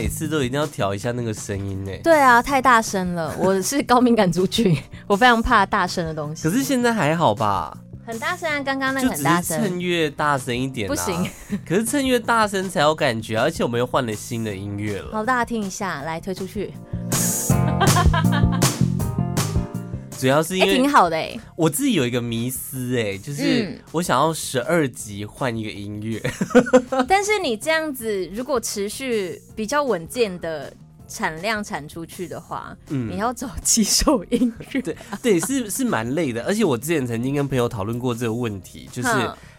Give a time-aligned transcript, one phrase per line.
[0.00, 1.90] 每次都一定要调一下那个声音呢。
[2.04, 4.76] 对啊，太大声了， 我是高敏感族群，
[5.08, 6.48] 我非常怕大声的东西。
[6.48, 7.76] 可是现在还好吧？
[8.06, 9.60] 很大声啊，刚刚那个很大声。
[9.60, 11.28] 趁越大声一点、啊，不行。
[11.66, 15.08] 可是趁越大声才有感觉，而且我们又换了新的音乐了。
[15.12, 16.72] 好，大家听一下，来推出去。
[20.18, 26.20] 主要是因为、欸、挺好的哎、欸，我自己有一个迷思哎、欸，就是我想要十二集换一个音乐、
[26.90, 27.06] 嗯。
[27.08, 30.72] 但是你这样子，如果持续比较稳健的
[31.06, 34.82] 产量产出去的话，嗯，你要找几首音乐？
[34.82, 36.42] 对对，是是蛮累的。
[36.42, 39.08] 而且我之前曾经跟朋友讨论过这个问题，就是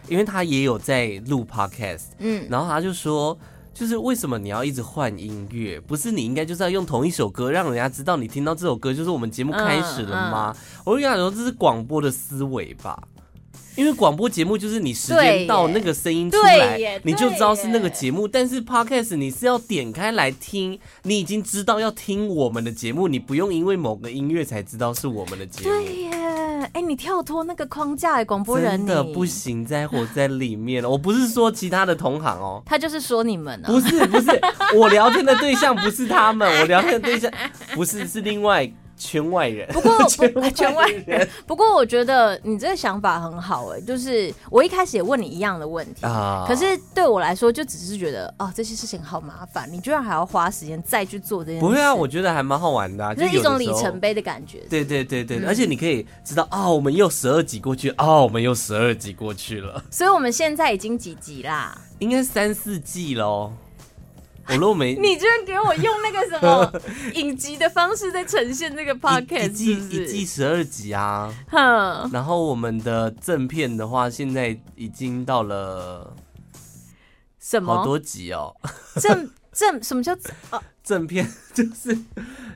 [0.08, 3.36] 因为他也有在录 podcast，嗯，然后他就说。
[3.80, 5.80] 就是为什么你要一直换音乐？
[5.80, 10.54] 不是你应该就是要用同一首歌，让人家知道你听到这首歌就是我们节目开始了吗？
[10.54, 13.02] 嗯嗯、我就跟他说，这是广播的思维吧。
[13.76, 18.28] 因为广播节目就是你时间到那个声音出来，你就知道是那个节目。
[18.28, 25.70] 但是 Podcast 你是要点开来听，你已经知道要听我们的节目，你不用因为某个音乐才知道是我们的节目。
[25.70, 26.10] 对耶，
[26.66, 30.88] 哎、欸，你跳脱那个框架，哎，广播人真的不行，在活在里面了。
[30.88, 34.40] 我不是说其他的同行哦，他就是说你们、啊，不是不是，
[34.76, 37.30] 我聊天的对象不是他们，我聊天的对象
[37.74, 38.70] 不是是另外。
[39.00, 40.06] 圈外人，不过
[40.50, 41.26] 圈 外人。
[41.48, 51.66] 不过我觉得你这个想法很好哎、欸，就是我一开始也问你一样的问题啊，可是对我来说就只是觉得哦，这些事情好麻烦，你居然还要花时间再去做这件事。
[51.66, 54.58] 不会啊，我觉得还蛮好玩的、啊，就是一种里程碑的感觉。
[54.68, 61.80] 对对对对，嗯、而且你可以知道啊、哦，我们又十二集过去啊、哦，我们又十二集过去了，所以我们现在已经几集啦？
[62.00, 63.52] 应该三四季喽。
[64.52, 66.80] 我都没，你居然给我用那个什么
[67.14, 71.32] 影集的方式在呈现这个 podcast，一季一季十二集啊。
[71.48, 76.14] 哼，然后我们的正片的话，现在已经到了
[77.38, 77.74] 什么？
[77.76, 78.54] 好多集哦。
[79.00, 80.16] 正正什么叫
[80.82, 81.30] 正片？
[81.54, 81.96] 就是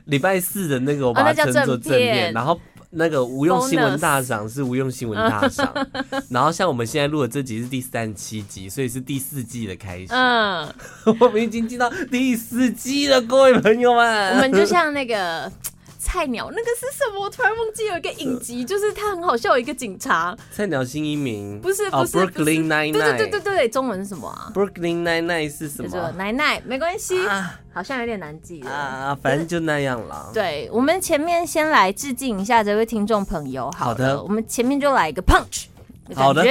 [0.05, 2.59] 礼拜四的那个，我把它称作正片，然后。
[2.95, 5.71] 那个无用新闻大赏是无用新闻大赏，
[6.29, 10.07] 然后像我们现在录的这集是第三十七集，所以是第四季的开始。
[10.09, 10.67] 嗯，
[11.19, 14.35] 我们已经进到第四季了，各位朋友们。
[14.35, 15.51] 我们就像那个。
[16.05, 17.21] 菜鸟那个是什么？
[17.25, 20.37] 我突然忘记有一个影集，就是他很好笑，有一个警察。
[20.51, 26.11] 菜鸟新移民不是不是 Brooklyn Nine-Nine 对对对对对，中文是什么啊？Brooklyn Nine-Nine 是什么？
[26.11, 27.17] 奶奶没关系，
[27.73, 30.29] 好像有点难记啊，反正就那样了。
[30.31, 33.71] 对，我们前面先来致敬一下这位听众朋友。
[33.75, 35.65] 好的，我们前面就来一个 punch
[36.13, 36.45] 好的。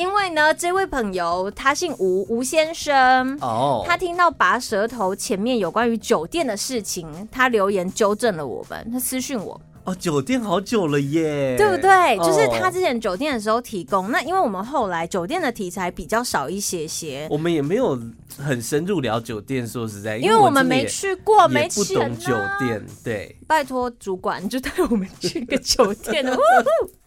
[0.00, 3.36] 因为呢，这位朋友他姓吴，吴先生。
[3.42, 9.60] 哦，他听到拔舌头前面有关于酒店的事情，他留言纠正了我们，他私讯我。
[9.84, 12.16] 哦，酒店好久了耶，对不对？
[12.18, 14.10] 就是他之前酒店的时候提供。
[14.10, 17.98] 那因为我们后来酒店的题材比较少一些些，我们也没有
[18.38, 19.68] 很深入聊酒店。
[19.68, 22.82] 说实在，因为我们没去过，没不懂酒店。
[23.04, 26.24] 对，拜托主管就带我们去个酒店。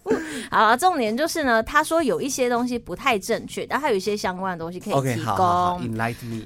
[0.52, 5.24] 好，重点就是呢，他说有一些东西不太正确，但他有一些相关的东西可以提供。
[5.24, 5.80] Okay, 好，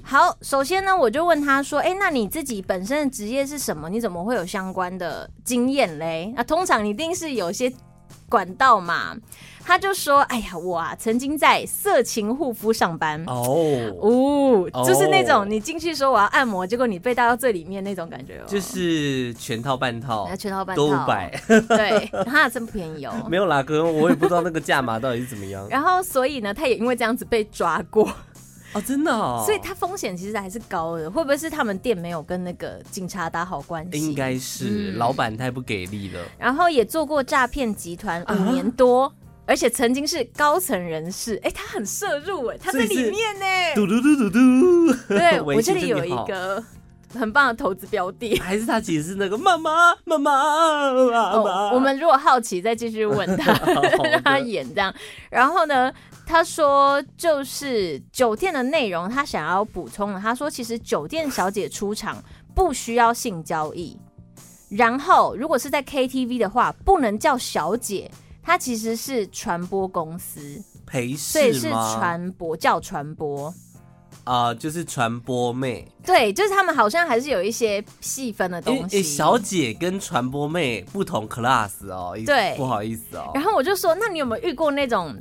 [0.03, 3.89] 好，首先呢，我就问他说：“哎、欸，那你自己本身的职业是什么？
[3.89, 6.31] 你怎么会有相关的经验嘞？
[6.35, 7.71] 那通常你一定是有些
[8.29, 9.15] 管道嘛。”
[9.67, 13.21] 他就说：“哎呀，我啊曾经在色情护肤上班。
[13.27, 20.87] 哦，哦，就是那种你进去说我要按摩，结果你被带到最里面那种感觉哦，就是全套半套，全套半套。
[20.87, 21.29] 都百，
[21.67, 23.13] 对， 他真便宜哦。
[23.29, 25.67] 没有啦，哥，我也不知道那个价码到底是怎么样。
[25.69, 28.09] 然后所以呢，他也因为这样子被抓过
[28.77, 31.09] 哦，真的哦，所以他风险其实还是高的。
[31.09, 33.99] 会不会是他们店没有跟那个警察打好关系？
[33.99, 36.19] 应该是、嗯、老板太不给力了。
[36.37, 39.05] 然后也做过诈骗集团五年多。
[39.05, 39.13] 啊”
[39.47, 43.45] 而且曾经是高层人士，哎、欸，他很涉入，哎，他在里面呢。
[43.75, 44.93] 嘟嘟嘟嘟嘟。
[45.07, 46.61] 对， 我这里有一个
[47.13, 51.71] 很棒的投资标的，还是他其实是那个妈妈妈妈妈妈。
[51.71, 53.53] 我们如果好奇，再继续问他，
[54.11, 54.93] 让他演这样。
[55.29, 55.93] 然后呢，
[56.27, 60.19] 他说就是酒店的内容，他想要补充的。
[60.19, 62.21] 他说，其实酒店小姐出场
[62.53, 63.97] 不需要性交易，
[64.69, 68.11] 然后如果是在 KTV 的话，不能叫小姐。
[68.43, 70.39] 她其实是传播公司
[70.85, 73.53] 陪侍，所以是传播叫传播
[74.23, 75.85] 啊、呃，就是传播妹。
[76.05, 79.03] 对，就是他们好像还是有一些细分的东西。
[79.03, 83.31] 小姐跟传播妹不同 class 哦，对，不好意思哦。
[83.33, 85.13] 然后我就说，那你有没有遇过那种，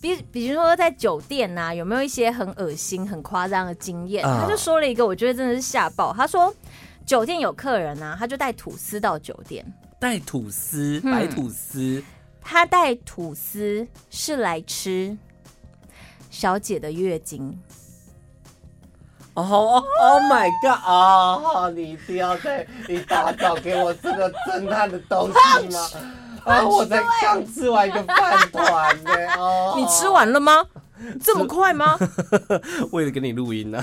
[0.00, 4.24] 比比如说在酒店呐、啊，有没有一些很恶心、很夸张的经验？
[4.24, 6.12] 呃、他就说了一个，我觉得真的是吓爆。
[6.12, 6.54] 他说，
[7.04, 9.64] 酒店有客人啊，他就带吐司到酒店，
[9.98, 11.80] 带吐司，白吐司。
[11.80, 12.04] 嗯
[12.42, 15.16] 他带吐司是来吃
[16.30, 17.60] 小姐的月经
[19.34, 20.80] 哦，Oh my God！
[20.86, 25.88] 哦，你一定要在一大早给我这个侦探的东西吗？
[26.46, 29.12] 啊，我才刚吃完一个饭团呢。
[29.38, 30.64] 哦，你吃完了吗？
[31.22, 31.96] 这么快吗？
[32.92, 33.82] 为了给你录音呢。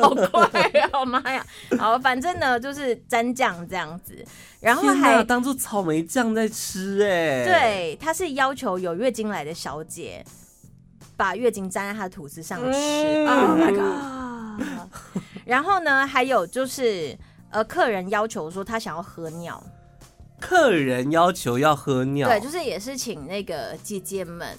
[0.00, 0.48] 好快
[0.92, 1.44] 哦，妈呀！
[1.78, 4.24] 好，反正呢就是蘸酱这样子，
[4.60, 7.44] 然后还当做草莓酱在吃哎。
[7.44, 10.24] 对，他是要求有月经来的小姐
[11.14, 13.26] 把月经沾在她的吐司上吃。
[13.26, 14.66] Oh my god！
[15.44, 17.14] 然后呢，还有就是
[17.50, 19.62] 呃，客人要求说他想要喝尿。
[20.40, 24.56] 客人要求要喝尿，对，就是也是请那个姐姐们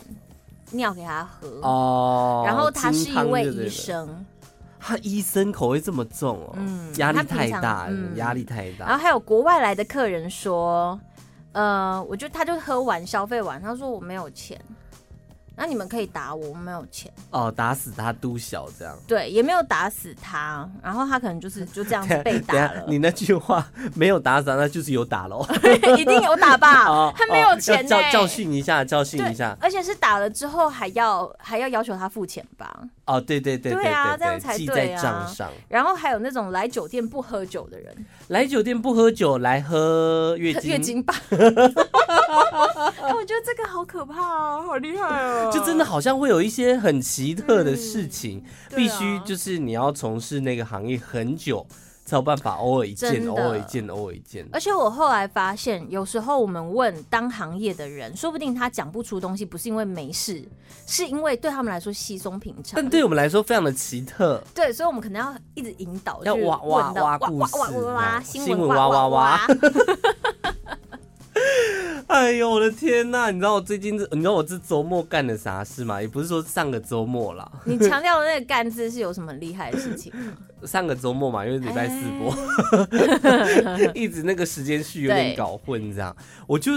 [0.71, 2.44] 尿给他喝哦。
[2.45, 4.25] 然后他是一位医生，
[4.79, 8.85] 他医生口味这么重哦，嗯，压力太大，嗯，压力太大。
[8.88, 11.00] 然后还有国外来的客人说，
[11.51, 14.59] 呃，我觉得他就喝完消费完，他说我没有钱。
[15.59, 22.86] 那你们可以打我，我没有钱哦，打死他都小这样，对，也没有打死他，然后他可能就是 就这样子被打了。
[22.88, 25.44] 你那句话没有打死他，那就是有打喽，
[25.98, 26.86] 一定有打吧？
[26.88, 32.83] 哦、他没有钱、欸，教教训一下，教训一下，而且是打了之后还要还要要求他付钱吧？
[33.06, 34.68] 哦，对对对对，对啊，这样才对啊。
[34.68, 35.50] 记在账上。
[35.69, 41.15] 然后还有那种来酒店不喝酒的人，来酒店不喝酒，来喝月经月经吧。
[43.01, 45.50] 哎，我觉得这个好可怕哦，好厉害哦！
[45.53, 51.65] 就真的好像会有一些很奇特的事情，嗯、必须就是你要从事那个行业很久，
[52.06, 54.47] 才有办法偶尔一件，偶尔一件，偶尔一件。
[54.51, 60.44] 而且我后来发现，有时候我们问当行业的人，说不定他讲不出东西，不是因为没事，
[60.85, 64.41] 是因为对他们来说稀松平常，但对我们来说非常的奇特。
[64.53, 69.47] 对，所以我们可能要一直引导，要挖挖挖故事，挖挖挖挖新闻，挖挖挖。
[72.07, 73.30] 哎呦我的天呐！
[73.31, 76.01] 你知道我最近，你知道我这周末干了啥事吗？
[76.01, 77.51] 也不是说上个周末啦。
[77.66, 80.34] 你强调的那个干字是有什么厉害的事情吗？
[80.63, 82.31] 上个周末嘛，因为礼拜四播，
[82.98, 86.16] 欸、 一直那个时间序有点搞混，这样。
[86.48, 86.72] 我就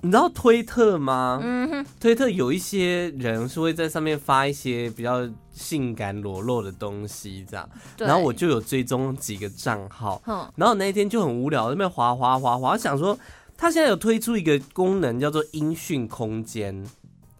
[0.00, 1.38] 你知道推特吗？
[1.42, 7.68] 嗯哼，推特有一些人是会在上面发一些比较性感裸露的东西，这样。
[7.98, 10.22] 然后我就有追踪几个账号，
[10.56, 13.18] 然后那一天就很无聊，在那边滑滑滑滑，想说。
[13.62, 16.84] 他现在有推出一个功能，叫做音讯空间。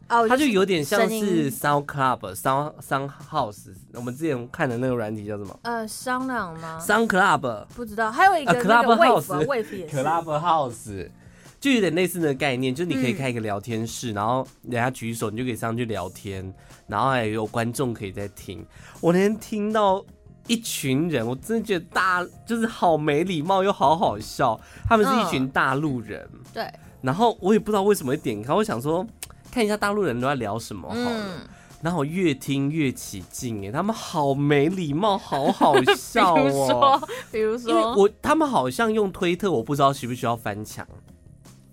[0.08, 3.74] 哦，它就有点像是 Sound Club、Sound Sound House。
[3.94, 5.58] 我们之前看的那个软体叫什么？
[5.62, 8.08] 呃，商量吗？Sound Club 不知道。
[8.08, 11.10] 还有一个 Club House，Club House
[11.58, 16.54] 就有点类似的概念，就是你可以开一个聊天室，然后人家举手，你就可以上去聊天，
[16.86, 18.64] 然后还有观众可以在听。
[19.00, 20.00] 我那天听到。
[20.48, 24.60] 一群人，我真的觉得大就是好没礼貌又好好笑。
[24.88, 26.72] 他们是一群大陆人，嗯，对。
[27.00, 29.06] 然后我也不知道为什么会点开，我想说
[29.50, 31.10] 看一下大陆人都在聊什么好了。
[31.10, 31.40] 嗯、
[31.80, 37.00] 然后我越听越起劲，哎，他们好没礼貌，好好笑哦。
[37.30, 40.86] 比如说，比如说，因为我他们好像用推特，我不知道需不需要翻墙，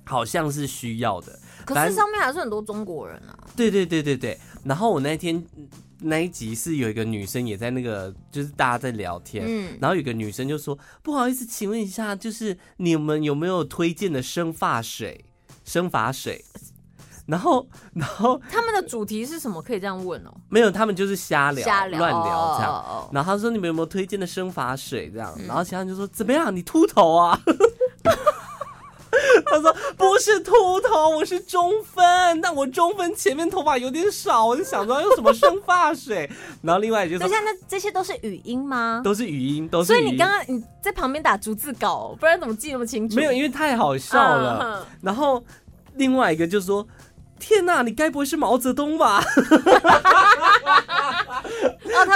[0.06, 1.39] 好像是需要的。
[1.66, 3.38] 可是上面还是很多中国人啊。
[3.56, 4.39] 对对对对对。
[4.63, 5.44] 然后我那天。
[6.01, 15.25] 那一集是有一个女生也在那个，就是大家在聊天，嗯，然后有个女生就说：“不好意思，请问一下，就是你们有没有推荐的生发水？
[15.66, 16.44] 生发水？”
[17.28, 19.62] 然后，然后他们的主题是什么？
[19.62, 20.34] 可以这样问哦？
[20.50, 22.71] 没有，他们就是瞎聊、瞎聊、乱聊这样。
[22.74, 26.56] 哦、然后他说：“你们有没有推荐的生发水？”这样，嗯、然后其他人就说：“怎么样？
[26.56, 27.40] 你秃头啊？”
[29.45, 30.51] 他说：“不是秃
[30.81, 36.30] 头，我是中分，但我中分前面头发有点少，我就想说用什么生发水。
[36.61, 39.01] 然后另外就是，等一下，那这些都是语音吗？
[39.04, 39.87] 都是语音，都是。
[39.87, 43.16] 所以你刚刚你在旁边打逐字稿，不然怎么记那么清楚？
[43.16, 44.59] 没有，因为太好笑了。
[44.61, 44.97] Uh huh.
[45.01, 45.44] 然后
[45.95, 46.87] 另外一个就是说。”
[47.42, 49.23] 天呐，你该不会是毛泽东吧？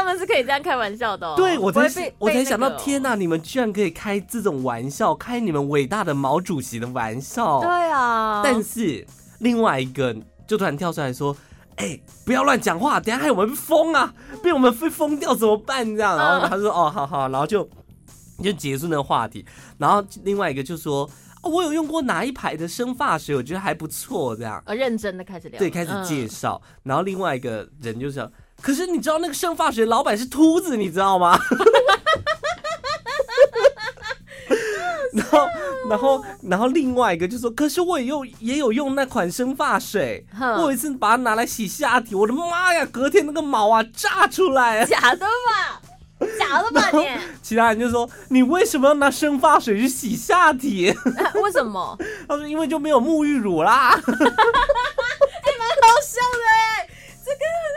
[0.04, 1.26] 哦，他们是可以这样开玩笑的。
[1.26, 1.36] 哦。
[1.38, 7.62] 对，我才我才想到，天呐，你们居然可以开这种玩笑，开你们伟大的毛主席的玩笑。
[7.62, 8.42] 对啊。
[8.44, 9.06] 但是
[9.40, 11.36] 另外一个就突然跳出来说
[11.78, 17.68] ：“哎、欸，不要乱讲话，等下害我们疯啊，被我们被疯掉怎么办？”这样，然后他说：“哦，好好。”然后就
[18.44, 19.46] 就结束那个话题。
[19.78, 21.04] 然后另外一个就说。
[21.06, 24.64] 哦我有用过哪一排的生发水，我觉得还不错，这样。
[24.66, 25.60] 呃，认真的开始聊。
[25.60, 26.62] 对，开始介绍。
[26.64, 28.32] 嗯、然后另外一个人就说
[28.64, 31.38] ：“可是你知道那个生发水老板是秃子，你知道吗？”
[35.14, 35.48] 然后，
[35.90, 40.26] 然后，然后另外一个就说：“可是我也用，也有用那款生发水。
[40.40, 45.82] 我有一次把它拿来洗下体，我的妈呀，隔天那个毛啊炸出来。”假的吧？
[46.40, 47.08] 假的吧你？
[47.44, 50.92] 其他人就说：“你为什么要拿生发水去洗下体？”
[51.44, 51.96] 为什么？
[52.28, 54.24] 他说：“因为就没有沐浴乳啦。”还 蛮好
[56.02, 56.88] 笑的哎，
[57.24, 57.73] 这个。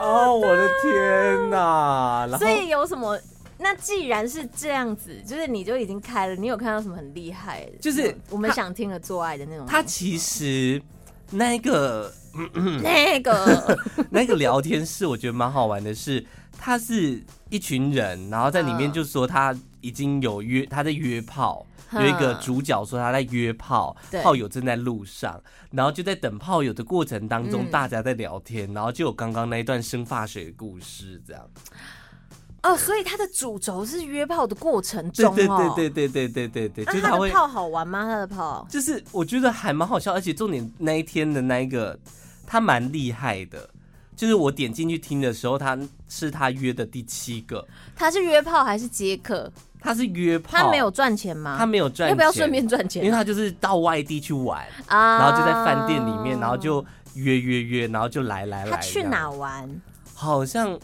[0.00, 2.28] 哦，我的天哪！
[2.38, 3.18] 所以有什么？
[3.60, 7.72] 那既然是这样子，就是你就已经开了，你有看到什么很厉害的？
[7.80, 9.66] 就是我们想听的做爱的那种。
[9.66, 10.80] 他其实
[11.30, 12.12] 那个
[12.80, 13.78] 那个
[14.10, 16.24] 那个聊天室，我觉得蛮好玩的是，
[16.56, 21.66] 他是一群人，然后在里面就说他已经有约，他在约炮。
[21.92, 25.40] 有一个主角说他在约炮，炮友正在路上，
[25.70, 31.42] 然后就在等炮友的过程当中，大家在聊天，然后就有刚刚那一段生发水的故事，这样。
[32.62, 38.02] 哦，所以他的主轴是约炮的过程中，对对对对对对对对，就是他的炮好玩吗？
[38.02, 38.66] 他的炮？
[38.68, 41.96] 就是我觉得还蛮好笑，而且重点那一天的那一个
[42.44, 43.70] 他蛮厉害的，
[44.16, 45.78] 就是我点进去听的时候，他
[46.08, 47.64] 是他约的第七个，
[47.94, 49.50] 他是约炮还是接客？
[49.80, 51.56] 他是约炮，他没有赚钱吗？
[51.58, 53.04] 他没有赚钱，要不要顺便赚钱？
[53.04, 58.70] 因为他就是到外地去玩啊，然后就在饭店里面，然后就约约约，然后就来来来。
[58.70, 59.68] 他去哪玩？
[60.14, 60.78] 好像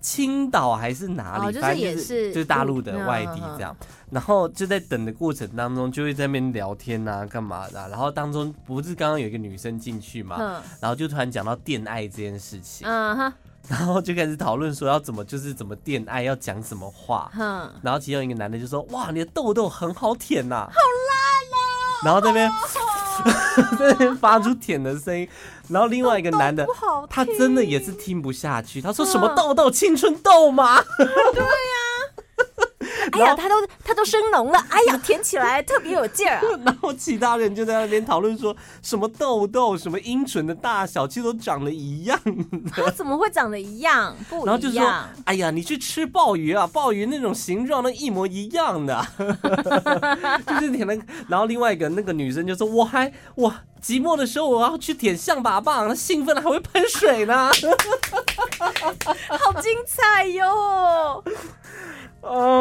[0.00, 1.52] 青岛还是哪里？
[1.52, 3.74] 就是也是就是大陆的外地这样。
[4.10, 7.88] 然后就在等的过程当中，就会在那边聊天啊，干嘛的？
[7.88, 12.86] 然后当中不是刚刚有一个女生进去嘛，然后就突然讲到恋爱这件事情。
[12.86, 13.32] 嗯哼。
[13.68, 21.56] 然后就开始讨论说要怎么就是怎么恋爱要讲什么话，嗯，然后其中一个男的就说：“哇，你的痘痘很好舔呐，好烂哦。”
[22.04, 22.50] 然后这边
[23.78, 25.26] 在那边发出舔的声音，
[25.68, 26.66] 然后另外一个男的
[27.08, 29.70] 他真的也是听不下去，他说：“什么痘痘？
[29.70, 31.85] 青春痘吗？” 对呀。
[33.12, 36.42] 哎呀，它都它都生脓了，哎呀，舔 起来特别有劲儿啊。
[36.64, 42.18] 然后其他人就在那边讨论说什么痘痘、什么阴唇的大小，其实都长得一样。
[42.72, 44.14] 他怎么会长得一样？
[44.28, 44.46] 不一样。
[44.46, 44.90] 然后就说，
[45.24, 49.06] 哎呀，你去吃鲍鱼啊，鲍鱼那种形状都一模一样的。
[50.46, 50.96] 就是舔了。
[51.28, 57.50] 然后另外一个那个女生就说，我还我寂寞的时候我要去舔象拔蚌，兴奋了还会喷水呢。
[58.58, 61.22] 好精彩哟！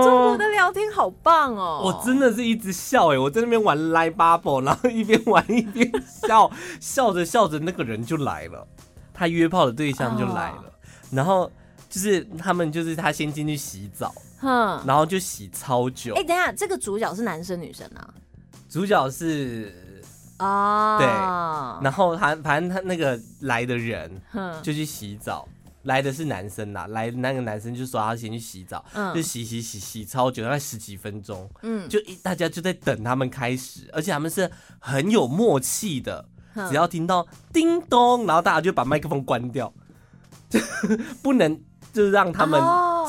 [0.04, 1.82] 中国的聊天好棒哦！
[1.84, 5.92] 我真的是一直笑哎，我在那边玩 Line Bubble，然后一边玩一边
[6.28, 8.68] 笑， 笑着笑着那个人就来了，
[9.14, 10.64] 他约炮的对象就来了，
[11.12, 11.52] 然后
[11.90, 16.14] 就是他们就是他先进去洗澡，哼，然后就洗超久。
[16.16, 18.08] 哎，等一下，这个主角是男生女生啊？
[18.70, 20.04] 主角是
[20.38, 21.08] 啊，对，
[21.84, 24.22] 然后他反正他那个来的人，
[24.62, 25.48] 就去洗澡。
[25.86, 34.50] 来的是男生呐，来的那个男生就说他先去洗澡，嗯、就洗洗洗洗超久，大概十几分钟，嗯，就一大家就在等他们开始，而且他们是
[34.80, 39.72] 很有默契的，嗯、只要听到叮咚，然后大家就把麦克风关掉，
[40.50, 40.60] 就
[41.22, 41.62] 不能
[41.94, 42.60] 就是让他们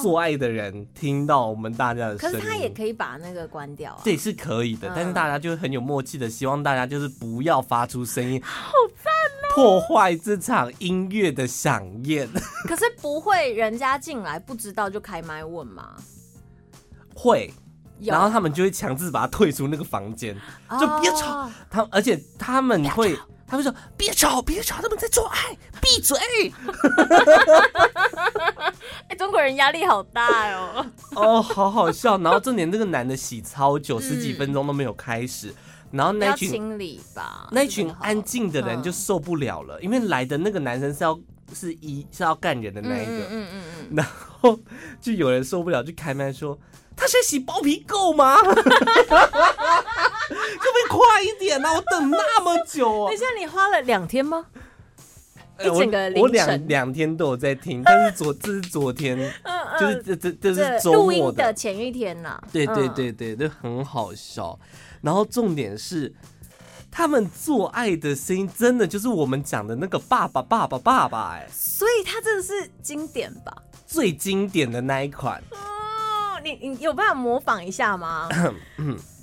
[0.02, 2.38] 做爱的人听到我们大家的声音。
[2.38, 8.40] 可是他也可以把那个关掉啊，这也是可以的，嗯、但是大家就很有默契的，希望大家就是不要发出声音。
[8.42, 8.70] 好
[9.02, 9.15] 赞。
[9.56, 12.28] 破坏这场音乐的饗宴，
[12.68, 15.96] 可是不会，人家进来不知道就开麦问吗？
[17.14, 17.50] 会，
[17.98, 20.36] 然后他们就会强制把他退出那个房间，
[20.78, 21.48] 就别吵。
[21.70, 26.18] 他而且他们会，他们说别吵，别吵，他们在做爱，闭嘴。
[29.08, 30.84] 哎，中国人压力好大哦。
[31.14, 32.18] 哦，好好笑。
[32.18, 35.54] 然后重点，那个男的洗超久，十几分钟都没有开始。
[35.96, 41.18] 然后那群清理吧，那群安静的人就受不了了，因为来的那个男生是要
[41.54, 44.58] 是一是要干人的那一个，嗯嗯嗯，然后
[45.00, 46.58] 就有人受不了，就开麦说
[46.96, 48.36] ：“他现在洗包皮够吗？
[48.36, 48.60] 可不可
[50.84, 51.72] 以快一点啊？
[51.72, 54.46] 我等那么久。”等一下，你花了两天吗？
[55.58, 59.16] 一整个我两两天都有在听，但是昨 这是昨天，
[59.80, 62.38] 就是这这这是周末的前一天呐。
[62.52, 64.58] 对对对对，就很好笑。
[65.00, 66.14] 然后重点是，
[66.90, 73.52] 他们做爱的声音真的就是我们讲的那个爸爸爸爸爸爸哎，所以他真的是经典吧？
[73.86, 78.28] 最经典的那一款哦，你你有办法模仿一下吗？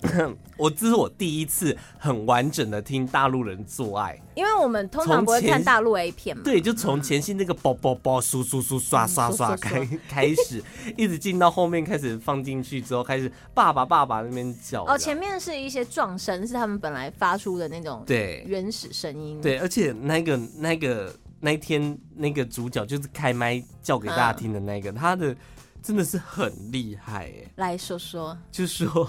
[0.56, 6.42] 我这是我第一次很完整的听大陆人做爱，因为我们通常不会看大陆 A 片嘛。
[6.42, 10.62] 对，就从前戏那个啵啵啵、嗖嗖嗖、刷刷刷开 开始，
[10.96, 14.84] 一直进到后面开始放进去之后，开始爸爸爸爸那边叫。
[14.84, 19.40] 哦，前面是一些撞声，是他们本来发出的那种对原始声音。
[19.40, 25.36] 对，而且那个那个那天那个主角就是开麦叫给大家听的那个，他的
[25.82, 27.52] 真的是很厉害哎。
[27.56, 29.08] 来说说，就说。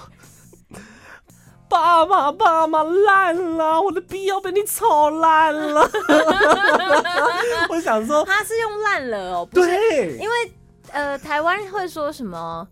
[1.69, 5.89] 爸妈，爸妈烂了，我的逼要被你炒烂了。
[7.69, 10.53] 我想说，他是用烂了哦，对，因为
[10.91, 12.67] 呃，台湾会说什么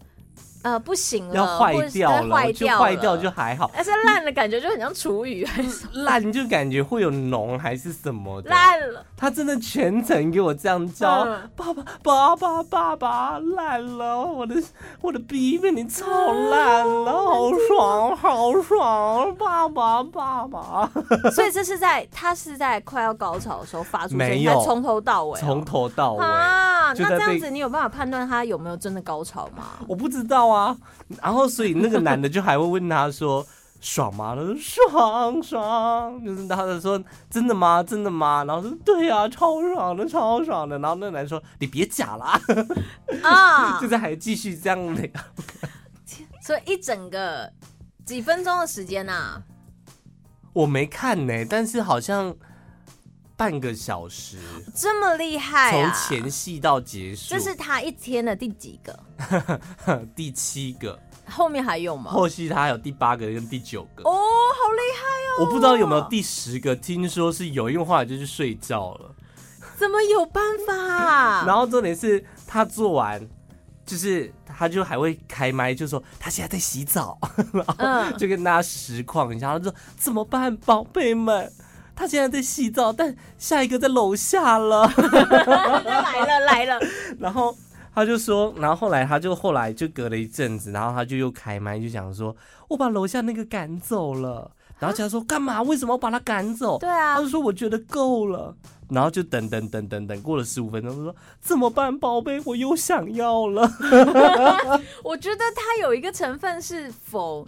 [0.62, 3.72] 呃，不行了，要坏掉了，坏掉坏掉就还好。
[3.74, 8.50] 但是烂的感觉就很像厨余，还是烂就感觉会有脓还是什么的。
[8.50, 11.26] 烂了，他真的全程给我这样叫，
[11.56, 14.62] 爸爸爸爸爸爸，烂了，我的
[15.00, 20.92] 我的逼被你操烂了，好爽好爽，爸爸爸爸。
[21.32, 26.94] 所以这是在他是在快要高潮的时候发出声音，没有从头到尾，从头到尾啊。
[26.98, 29.64] 那这样子你有办法判断他有没有真的高潮吗？
[29.88, 30.49] 我不知道。
[30.50, 30.78] 啊，
[31.22, 33.46] 然后所以那个男的就还会问他说
[33.82, 37.82] ：“爽吗？”他说：“爽爽。”就是他就说：“真的吗？
[37.84, 42.26] 真的吗？”然后说：“对呀、啊，超爽的，超爽的。”然后那男的说：“你别假了
[43.24, 45.10] 啊！” 就是还继续这样的。
[46.42, 47.52] 所以一整个
[48.06, 49.44] 几分钟的时间呐、啊，
[50.54, 52.36] 我没看呢，但是好像
[53.40, 54.38] 半个小时，
[54.76, 55.94] 这么厉害啊！
[55.96, 59.00] 从前戏到结束，这是他一天的第几个？
[60.14, 62.12] 第七个，后面还有吗？
[62.12, 64.04] 后续他还有第八个跟第九个。
[64.04, 65.06] 哦，好厉害
[65.38, 65.46] 哦！
[65.46, 69.16] 我不知道有没有第十个，听说是有，因为后来就去睡觉了。
[69.78, 71.44] 怎么有办法啊？
[71.48, 73.26] 然后重点是他做完，
[73.86, 77.18] 就是他就还会开麦，就说他现在在洗澡，
[77.54, 81.50] 然后就跟大家实况一下，他说怎么办，宝贝们？
[82.00, 84.88] 他现在在洗澡，但下一个在楼下了。
[84.88, 86.80] 来 了来了，
[87.20, 87.54] 然后。
[87.92, 92.34] 他就说，然后后来他就后来就隔了一阵子，然后他就又开麦就想说，
[92.70, 94.50] 我把楼下那个赶走了。
[94.78, 95.62] 然后他说干嘛？
[95.64, 96.78] 为什么要把他赶走？
[96.78, 98.56] 对啊，他就说我觉得够了。
[98.90, 103.70] 然后就等等等等等，过了十五分钟，他说怎么办，宝贝，我又想要了。
[105.04, 107.46] 我觉得他有一个成分是否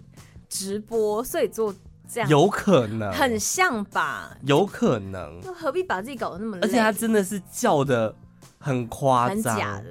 [0.50, 1.74] 直播，所以做
[2.12, 4.36] 这样有可能很像吧？
[4.44, 6.62] 有可能，那何必把自己搞得那么累？
[6.62, 8.14] 而且他真的是叫的
[8.58, 9.84] 很夸张，很假的。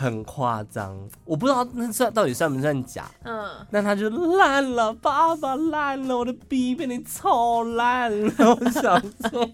[0.00, 3.04] 很夸张，我不知道那算到底算不算假。
[3.24, 8.32] 嗯，那他就烂了，爸爸烂了，我的逼被你操烂了。
[8.38, 9.50] 我想说，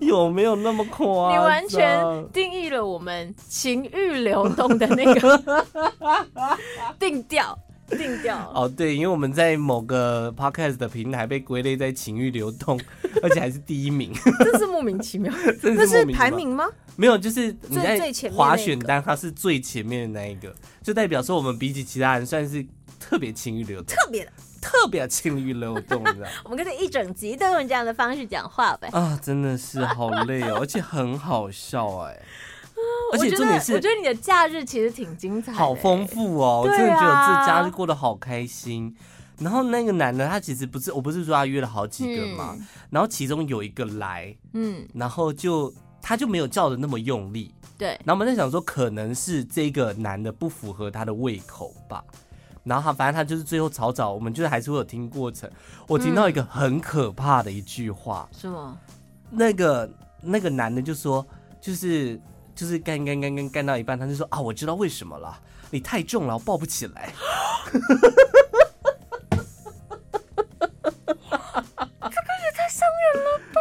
[0.00, 1.32] 有没有那么夸张？
[1.32, 5.64] 你完全定义了我们情欲流动的那个
[7.00, 7.58] 定调。
[7.96, 12.78] 定掉哦，对，因为我们在某个 podcast 的平台被归类在情欲流动，
[13.22, 14.12] 而且还是第一名，
[14.44, 15.32] 真是莫名其妙。
[15.60, 16.66] 这是排名吗？
[16.96, 22.64] 没有，就是你在滑选单，它是最前面的那一个，就代表说我们比起其他人算是
[22.98, 26.28] 特别情欲流动，特别的，特别情欲流动，你知道？
[26.44, 28.88] 我们可以一整集都用这样的方式讲话呗。
[28.92, 32.20] 啊，真的是好累哦，而且很好笑哎。
[33.12, 36.62] 而且重点是，我觉得你的假日其实挺精彩，好丰富哦！
[36.64, 38.94] 我真的觉得这假日过得好开心。
[39.38, 42.54] 然后那个男的，他其实不是，我不是说他约了好几个嘛，
[42.90, 47.90] 然后其中有一个来，嗯，然后就他就没有叫的那么用力，对。
[48.04, 52.04] 然后我们在想说，可能是这个男的不符合他的胃口吧。
[52.64, 55.50] 然后他反正他就是最后草草，我们就是还是会有听过程。
[55.86, 58.76] 我听到一个很可怕的一句话，是吗？
[59.30, 59.88] 那个
[60.20, 61.26] 那个男的就说，
[61.60, 62.20] 就是。
[62.58, 65.40] 就是干干干干干到一半，他就说啊，我知道为什么了，
[65.70, 67.12] 你太重了，我抱不起来。
[67.70, 67.86] 这个
[72.42, 73.60] 也太伤人了吧！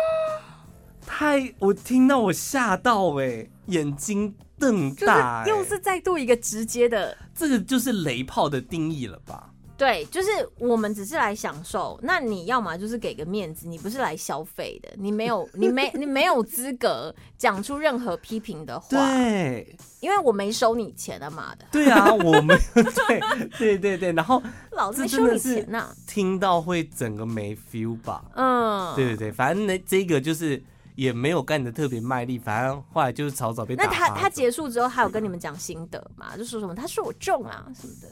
[1.06, 9.52] 太，我听到我吓到哎、欸，眼睛瞪大、欸，又是再度一个直接的，这个就是雷炮的定义了吧？
[9.78, 12.00] 对，就是我们只是来享受。
[12.02, 18.88] 那你要么就是给个面子，你不是来消费的，你没有，你没，你没有资格讲出任何批评的话。
[18.90, 21.66] 对，因为我没收你钱啊，妈的。
[21.72, 22.60] 对啊，我没有。
[22.74, 23.20] 对
[23.58, 25.96] 对对对，然后 老子没收你钱呐。
[26.08, 28.26] 听到会整个没 feel 吧？
[28.36, 30.60] 嗯，对对对，反正那这个就是
[30.96, 33.86] 也没有干的特别卖力，反正后来就是草草被打。
[33.86, 36.36] 那他他结束之后，还有跟你们讲心得嘛？
[36.36, 38.08] 就说什么他说我重啊什么的。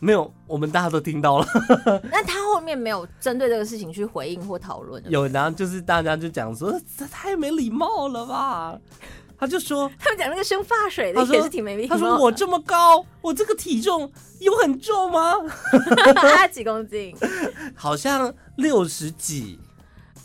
[0.00, 1.46] 没有，我们大家都听到了。
[2.10, 5.02] 那他后面没有针对这个事情去回应或讨论？
[5.08, 8.78] 有，然后就是大家就讲说，这太没礼貌了吧？
[9.36, 11.94] 他就说，他们讲那个生发水的也是挺没礼貌。
[11.94, 15.34] 他说我这么高，我这个体重有很重吗？
[16.14, 17.14] 他几公斤？
[17.74, 19.58] 好像六十几。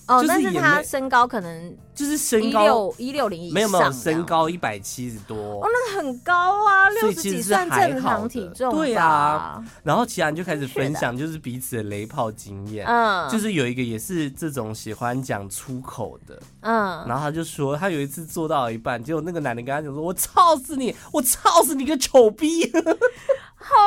[0.10, 5.38] 哦，但是他身高可能就是身高一六零以上，没有没有身高一百七十多。
[5.38, 6.34] 哦，那个很高
[6.68, 9.64] 啊，六十几算正常体重，对啊。
[9.84, 22.70] 然后其他人就开始分享，就是彼此的雷炮经验，嗯，就是有一个也是这种喜欢讲出口的，嗯，然后他就说他有一次做到一半，结果那个男的跟他讲说：“我操死你，我操死你个丑逼。”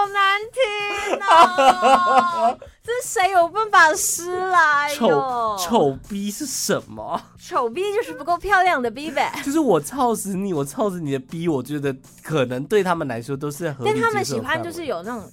[0.02, 2.58] 好难听哦！
[2.82, 4.92] 这是谁有办法诗来？
[4.94, 7.20] 丑丑逼是什么？
[7.40, 9.32] 丑逼就是不够漂亮的逼呗。
[9.44, 13.86] 就是我操死你，我操死你的逼，我觉得可能对他们来说都是很。
[13.86, 15.30] 但他们喜欢就是有那种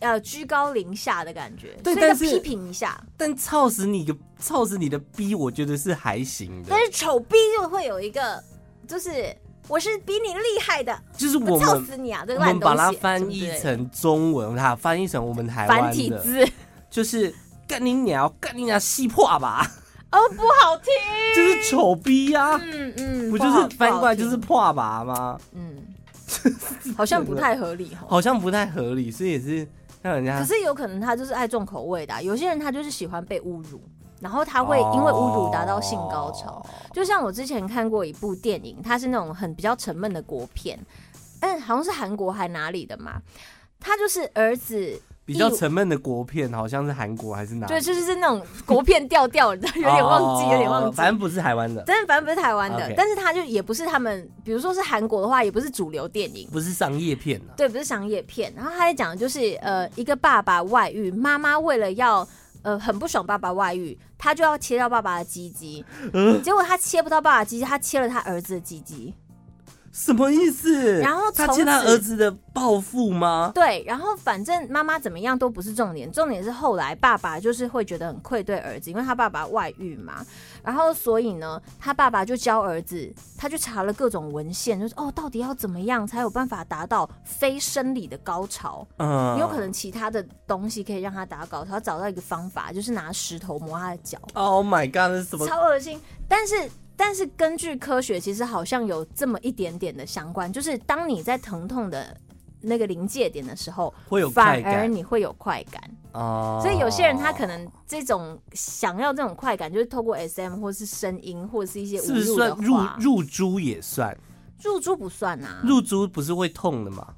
[0.00, 3.02] 呃居高临下的感觉，对，所以要批评一下。
[3.16, 6.68] 但操死你个操死你的逼，我觉得是还行的。
[6.68, 8.42] 但是丑逼就会有一个
[8.86, 9.34] 就是。
[9.68, 12.24] 我是比你厉害的，就是我们操死你啊！
[12.26, 16.46] 这个我们把它翻译成中文，哈，翻译成我们台湾的繁体字，
[16.90, 17.32] 就是
[17.66, 19.66] 干你鸟，干你鸟，细破吧！
[20.12, 20.92] 哦，不好听，
[21.34, 22.60] 就是丑逼啊！
[22.62, 25.40] 嗯嗯，不就是翻过来就是破吧吗？
[25.54, 25.76] 嗯，
[26.98, 29.66] 好像不太合理，好像不太合理，所以也是
[30.02, 30.38] 让人家。
[30.38, 33.80] 可是有可能他就是爱重口味的，有些人他就是喜欢被侮辱。
[34.22, 40.78] 然后他会因为侮辱达到性高潮，就像我之前看过一部电影，它是那种很比较沉闷的国片，
[41.40, 43.20] 嗯，好像是韩国还哪里的嘛，
[43.80, 47.72] 他就是儿子比较沉闷的国片，好像是韩国还是哪里？
[47.72, 58.52] 对，就是是那种国片调调，有点忘记，有点忘记，反正不是台湾的，但是反正不是台湾的，但是他就也不是他们，比如说是韩国的话，也不是主流电影，不是商业片，对，不是商业片。
[58.54, 62.24] 然后他在讲的就是呃，一个爸爸外遇，妈妈为了要。
[62.62, 69.12] 呃，很不爽爸爸外遇，他就要切掉爸爸的鸡鸡，嗯、结果他切不到爸爸鸡鸡，他切了他儿子的鸡鸡。
[69.92, 70.98] 什么意思？
[71.00, 73.52] 然后他欠他儿子的报复吗？
[73.54, 80.24] 对，然后反正妈妈怎么样都不是重点，重点是后来爸爸就是会觉得很愧对儿子，因为他爸爸外遇嘛。
[80.62, 88.86] 然后所以呢，他爸爸就教儿子，他就查了各种文献，就是哦，到底要怎么样才有办法达到非生理的高潮？
[88.96, 91.72] 嗯，有可能其他的东西可以让他达到高潮。
[91.72, 94.18] 他找到一个方法，就是拿石头磨他的脚。
[94.32, 95.46] Oh my god，那是什么？
[95.46, 96.00] 超恶心！
[96.26, 96.54] 但是。
[97.04, 102.16] 但是根据科学，其实好像有这么一点点的相关，就是当你在疼痛的
[102.60, 106.60] 那个临界点的时候，会有快感，反而你会有快感哦。
[106.62, 114.16] 所以有些人他可能这种想要这种快感，就是透过 SM 或是声音或者是一些是不是算入入珠也算？
[114.62, 117.14] 入珠不算啊，入珠不是会痛的吗？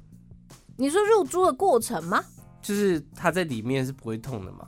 [0.77, 2.25] 你说入珠的过程吗？
[2.59, 4.67] 就是他在里面是不会痛的吗？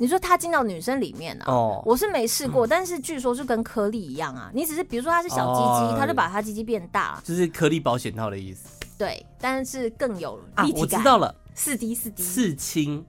[0.00, 1.44] 你说他进到女生里面啊？
[1.46, 4.50] 哦，我是没试过， 但是据说是跟颗粒一样啊。
[4.54, 8.66] 你只是比如说他是小鸡鸡，他就把他鸡鸡变大，就是颗粒保险套的意思。
[8.96, 10.80] 对，但是更有立体感。
[10.80, 13.04] 我知道了，四 D 四 D 刺青，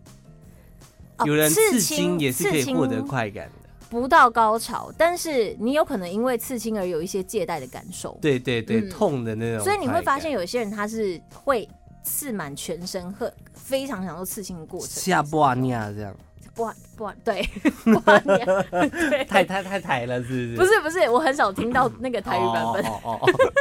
[1.23, 8.17] 有人刺青也是可以获得快感的，不到高潮，但是你有可能因为刺青而有一些借代的感受。
[8.21, 9.63] 对对对，痛的那种。
[9.63, 11.65] 所以你会发现有些人他是会
[12.03, 14.89] 刺满全身，和非常享受刺青的过程。
[14.89, 16.13] 下布阿尼亚这样。
[16.55, 17.41] 不不，对，
[19.09, 20.55] 对太太太台了，是不是？
[20.57, 22.85] 不是不是，我很少听到那个台语版本。
[22.85, 23.53] 哦哦哦哦、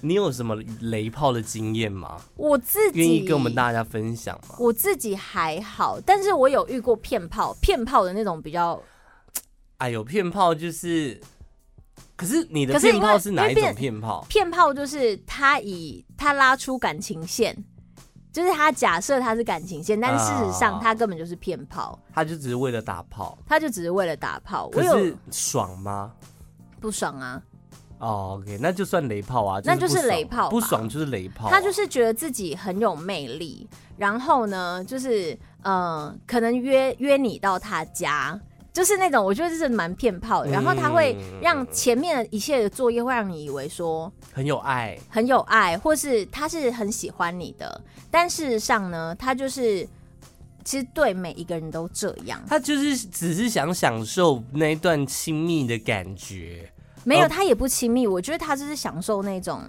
[0.00, 2.20] 你有什么雷炮的经验吗？
[2.36, 4.54] 我自己愿意跟我们大家分享吗？
[4.58, 8.80] 我自己还好，但是我有遇过骗炮，骗炮的那种比较。
[9.78, 11.20] 哎呦，骗炮就是，
[12.16, 14.24] 可是你的骗炮是哪一种骗炮？
[14.28, 17.56] 骗炮就是他以他拉出感情线。
[18.32, 24.68] 就是他假设他是感情线，但是事实上他根本就是骗炮，他就只是为了打炮，他就只是为了打炮。
[24.68, 26.12] 可是爽吗？
[26.80, 27.42] 不爽啊！
[27.98, 31.48] 哦，OK，那就算雷炮啊，那就是雷炮，不爽就是雷炮。
[31.48, 38.38] 他就是觉得自己很有魅力，然后呢，就是嗯，可能约约你到他家。
[38.78, 40.50] 就是那种，我觉得这是蛮骗炮的。
[40.52, 47.80] 然后他会让前面的一切的作业会让你以为说很有爱，很有爱，或是他是很喜欢你的。
[48.08, 49.84] 但事实上呢，他就是
[50.62, 52.40] 其实对每一个人都这样。
[52.46, 56.72] 他就是只是想享受那一段亲密的感觉。
[57.02, 58.06] 没有，他也不亲密。
[58.06, 59.60] 我觉得他就是享受那种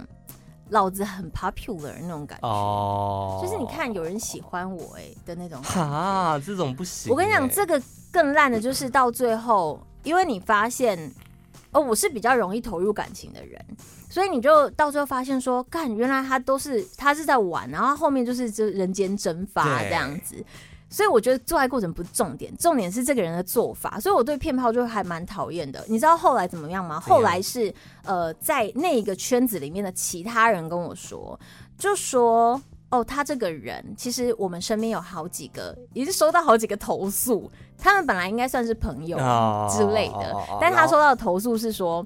[0.68, 2.48] 老子很 popular 那种感觉。
[2.48, 5.60] 哦，就是你看有人喜欢我哎的那种。
[5.64, 7.10] 哈，这种不行。
[7.10, 7.82] 我跟你讲这个。
[8.10, 11.12] 更烂的就是到最后，因为你发现，
[11.72, 13.64] 哦，我是比较容易投入感情的人，
[14.08, 20.44] 所以你就到最后发现说，干，原来他都是他是在玩，然后后面就是就人间蒸发这样子。
[20.88, 24.00] 所以我觉得做爱过程不是重点，重点是这个人的做法。
[24.00, 25.84] 所以我对骗炮就还蛮讨厌的。
[25.86, 26.98] 你知道后来怎么样吗？
[26.98, 31.38] 后来是呃，在那个圈子里面的其他人跟我说，
[31.78, 32.60] 就说。
[32.90, 37.50] 哦，他这个人其实我们身边有好几个，也是收到好几个投诉。
[37.78, 39.16] 他们本来应该算是朋友
[39.70, 42.04] 之类的，哦、但他收到的投诉是说，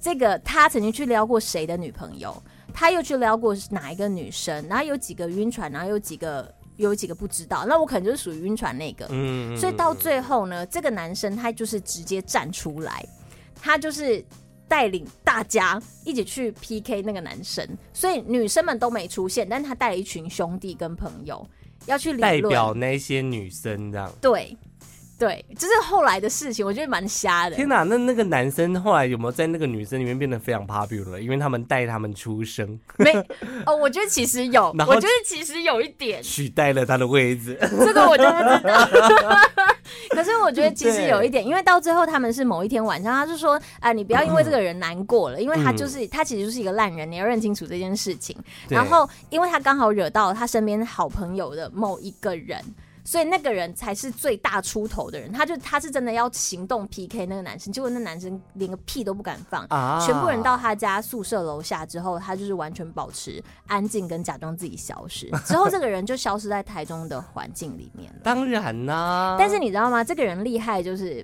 [0.00, 2.34] 这个他曾经去撩过谁的女朋友，
[2.72, 7.64] 他又去撩过哪一个女生，然后有几个晕船，然后有几个有几个不知道。
[7.66, 13.06] 那我可能就是属于晕船那个，嗯，所以到最后呢，这个男生他就是直接站出来，
[13.60, 14.24] 他就是。
[14.72, 21.46] 带领大家一起去 PK 那个男生，所以女生们都没出现，但他带了一群兄弟跟朋友
[21.84, 24.10] 要去代表那些女生这样。
[24.22, 24.56] 对。
[25.22, 27.54] 对，这是后来的事情，我觉得蛮瞎的。
[27.54, 31.16] 天哪，那那个男生后来有没有在那个女生里面变得非常 popular？
[31.20, 32.76] 因为他们带他们出生。
[32.96, 33.12] 没
[33.64, 37.56] 哦，我觉得其实有， 我觉得其实有一点取代了他的位置。
[37.60, 38.88] 这个我就不知道。
[40.10, 48.36] 可是我觉得其实有一点，因为到最后他们是某一天晚上，他就说：“啊、呃，你不要因为这个人难过了，因为他就是他其实就是一个烂人，你要认清楚这件事情。”
[48.68, 52.60] 然后，因为他刚好惹到了他身边好朋友的某一个人。
[53.12, 68.20] 所以那个人才是最大出头的人，他就他是真的要行动 PK 那个男生，结果那男生连个屁都不敢放，啊、全部人到他家宿舍楼下之后，他就是完全保持安静跟假装自己消失，之后这个人就消失在台中的环境里面了。
[68.24, 70.02] 当然啦、啊，但是你知道吗？
[70.02, 71.22] 这个人厉害，就是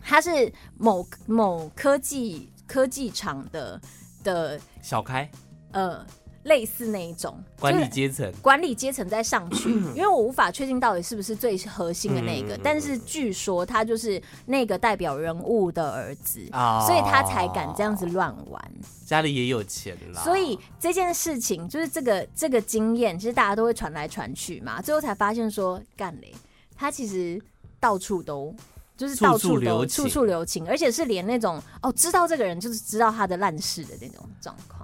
[0.00, 0.30] 他是
[0.78, 3.80] 某某科技科技厂的
[4.22, 5.28] 的小开，
[5.72, 6.06] 呃。
[6.44, 18.72] 类似那一种管理阶层，管理阶层再上去， 因为我无法确定到底是不是最核心的那个，嗯、但是据说他就是那个代表人物的儿子，哦、所以他才敢这样子乱玩。
[19.04, 26.32] 家里也有钱啦，所以这件事情就是这个这个经验，其实大家都会传来传去嘛，最后才发现说干嘞，
[26.74, 27.38] 他其实
[27.78, 28.54] 到处都
[28.96, 34.79] 就是到处都处处留情，而且是连那种哦知道这个人就是知道他的烂事的那种状况。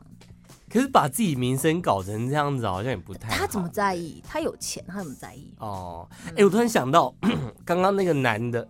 [0.77, 3.31] 可是把自己名声搞成这样子，好像也不太……
[3.31, 4.23] 他怎么在意？
[4.29, 5.55] 他有钱，他怎么在意？
[5.59, 7.15] 哦，哎、欸，我突然想到，
[7.65, 8.69] 刚刚那个男的，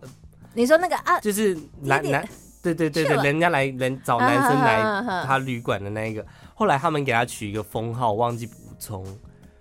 [0.53, 2.25] 你说那个啊，就是男男，
[2.63, 4.81] 对对对对，人家来人找男生来
[5.25, 9.05] 他旅馆的那一个，后来他们给他取一个封号，忘记补充。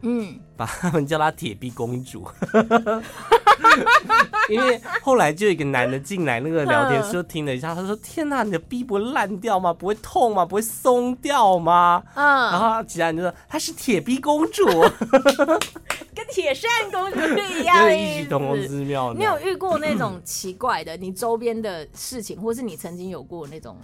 [0.02, 2.28] 嗯，把他们叫他铁臂公主，
[4.48, 9.72] 因为后来就有一个男的进来，那个聊天室听了一下，他说：“天哪，你的臂不会烂掉吗？
[9.72, 10.44] 不会痛吗？
[10.44, 14.64] 不会松掉吗？”嗯，然后其他人就说：“她是铁臂公主，
[16.14, 17.18] 跟铁扇公主
[17.60, 23.76] 一样，异曲同工之妙。”你有遇过那种奇怪的，你周边的事情，或是你曾经有过那种？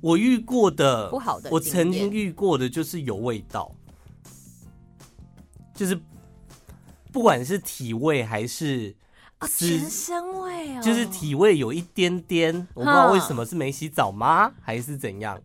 [0.00, 3.70] 我遇过的不好的，我曾经遇过的就是有味道。
[5.74, 5.98] 就是
[7.10, 8.94] 不管是体味还是
[9.42, 15.36] 啊，全身味哦，就是体味有一点点，我不知道为什么是没洗澡吗，还是怎样？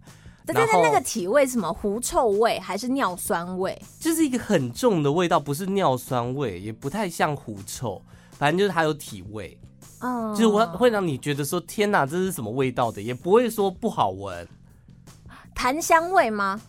[0.45, 1.73] 对对对，那个体味什么？
[1.73, 3.81] 狐臭味还是尿酸味？
[3.99, 9.59] 就是一个很重的味道，不是尿酸味，也不太像狐臭，反正就是它有体味，
[9.99, 14.47] 嗯，就是我会让你觉得说天哪，这是什么味道的，也不会说不好闻，
[15.55, 16.61] 檀香味吗？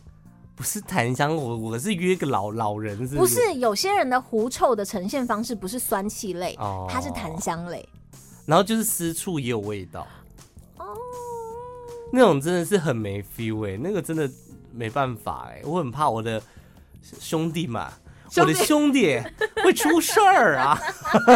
[0.58, 3.36] 不是檀香，我我是约个老老人是不是？
[3.36, 7.88] 不是，有些人的狐臭的呈现方式不是酸气类，哦，它是檀香类。
[8.44, 10.04] 然后就是私处也有味道，
[10.78, 10.96] 哦，
[12.12, 14.28] 那种真的是很没 feel 哎、欸，那个真的
[14.72, 16.42] 没办法哎、欸，我很怕我的
[17.20, 17.92] 兄弟嘛，
[18.38, 19.16] 我的兄弟
[19.62, 20.76] 会出事儿啊。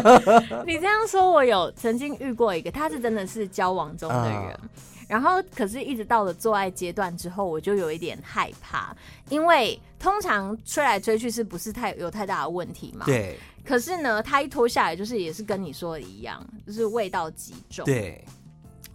[0.67, 4.59] 你这样说，我有曾经遇过一个，他是真的是交往中的人。
[4.63, 4.69] 嗯
[5.13, 8.97] 然后，可是，一直到了做爱阶段之后，我就有一点害怕，
[9.29, 13.05] 因为通常吹来吹去是不是太有太大的问题嘛？
[13.05, 13.39] 对。
[13.63, 17.85] 可是呢，他一脱下来，就是也是跟你说的一样，就是味道极重。
[17.85, 18.25] 对。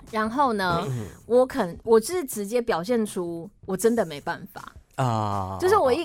[0.10, 6.04] 然后呢，嗯、我肯，我就是直接表现出我真的没办法啊，就是我一，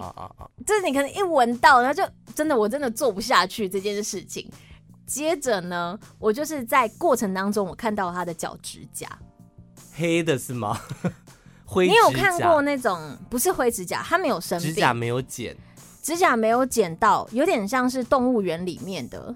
[0.67, 4.47] 就是你可能一闻到，然后就真的我真的做不下去这件事情。
[5.07, 9.09] 接着呢，我就是在过程当中，我看到他的脚趾甲。
[9.95, 10.81] 黑的是吗？
[11.65, 11.87] 灰？
[11.87, 15.57] 你有看过那种不是灰指甲，它没有生病，指甲没有剪，
[16.03, 19.35] 指甲没有剪到，有点像是动物园里面的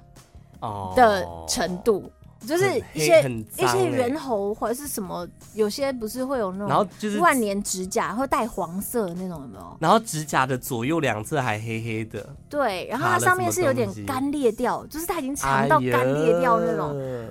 [0.60, 2.12] 哦的程度，
[2.46, 3.22] 就是一些
[3.56, 9.76] 一些猿猴或者是什么，有些不是会有那种，然后就是万年指甲会带黄色的那种，有没有？
[9.80, 17.26] 然后指甲的左右两侧还黑黑的，对，然后它上面是有点干裂掉，就是它已经长到干裂掉那种，哎、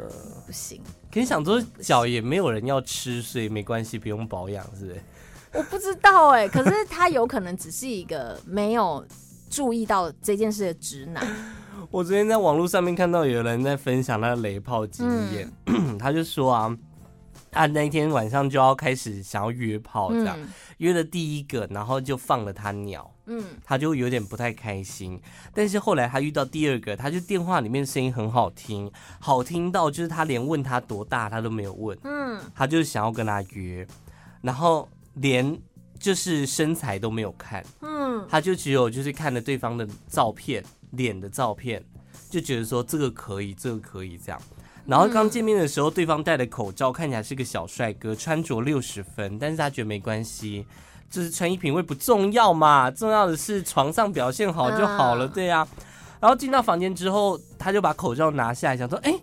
[0.48, 0.82] 不行。
[1.16, 5.02] 可你想说脚也没有人要吃，所以没关系，不用保养，是不是？
[5.54, 9.02] 我不知道哎、欸，可是他有可能只是一个没有
[9.50, 11.26] 注意到这件事的直男。
[11.90, 16.78] 我昨天在网络上面看到有人在分享他的雷炮经验，嗯、 他就说啊。
[17.56, 25.20] 他那一天晚上就要开始想要约炮，这样、嗯、约了第一个，然后就放了他鸟，嗯，他就有点不太开心。
[25.54, 33.88] 但是后来他遇到第二个，他就电话里面声音很好听，好听到就是他连问他多大他都没有问，嗯，他就是想要跟他约，
[34.42, 35.58] 然后连
[35.98, 41.82] 就是身材都没有看，嗯，他就只有就是看了对方的照片，脸的照片，
[42.30, 44.42] 就觉得说这个可以，这个可以这样。
[44.86, 50.66] 然后刚见面的时候，对方戴了口罩，看起来是个小帅哥，穿着六十分，但是他觉得没关系，
[51.10, 55.68] 就是穿衣品味不重要嘛，重要的是床上表现好就好了，对呀。
[56.20, 59.20] 然后进到房间之后，他就把口罩拿下来，想说，哎，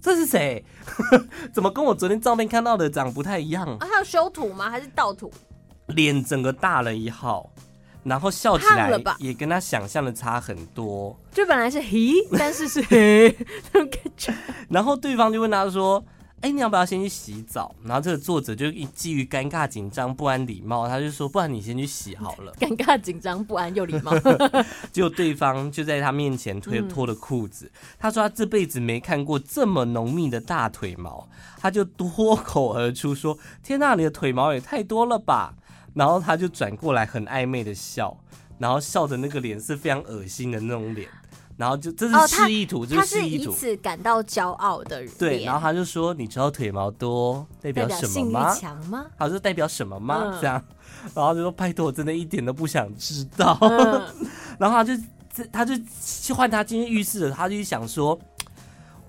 [0.00, 0.64] 这是谁？
[1.52, 3.66] 怎么跟我昨天照片看到的长不太一样？
[3.78, 4.70] 啊，他有修图吗？
[4.70, 5.30] 还是盗图？
[5.88, 7.50] 脸整个大了一号。
[8.08, 13.28] 然后笑起来也跟他想象的差很多，就本来是嘿， 但是是嘿
[13.72, 14.34] 那种感觉。
[14.68, 16.02] 然后对方就问他说
[16.40, 24.12] ：“哎，你要不要先去洗澡？”然后这个作者就基于尴尬、紧张、不安、礼貌，他就说：“不然你先去洗好了。”尴尬、紧张、不安又礼貌，
[24.92, 27.70] 结果对方就在他面前脱脱了裤子。
[27.98, 35.54] 他说他这辈子没看过这么浓密的大腿毛，他就脱口而出说：“天哪，你的腿毛也太多了吧！”
[35.94, 38.16] 然后他就转过来很暧昧的笑，
[38.58, 41.08] 然后笑的那个脸是非常恶心的那种脸，
[41.56, 43.50] 然后就这是示意图，就是示意图。
[43.50, 45.12] 他是以此感到骄傲的人。
[45.18, 49.06] 对，然后他就说：“你知道腿毛多代表什么吗？”强吗？
[49.18, 50.62] 他说：“代表什么吗？”嗯、这样，
[51.14, 53.58] 然后就说：“拜托，我真的一点都不想知道。
[53.60, 54.02] 嗯”
[54.58, 55.02] 然后他就
[55.50, 58.16] 他就去换他进浴室了，他就想说：“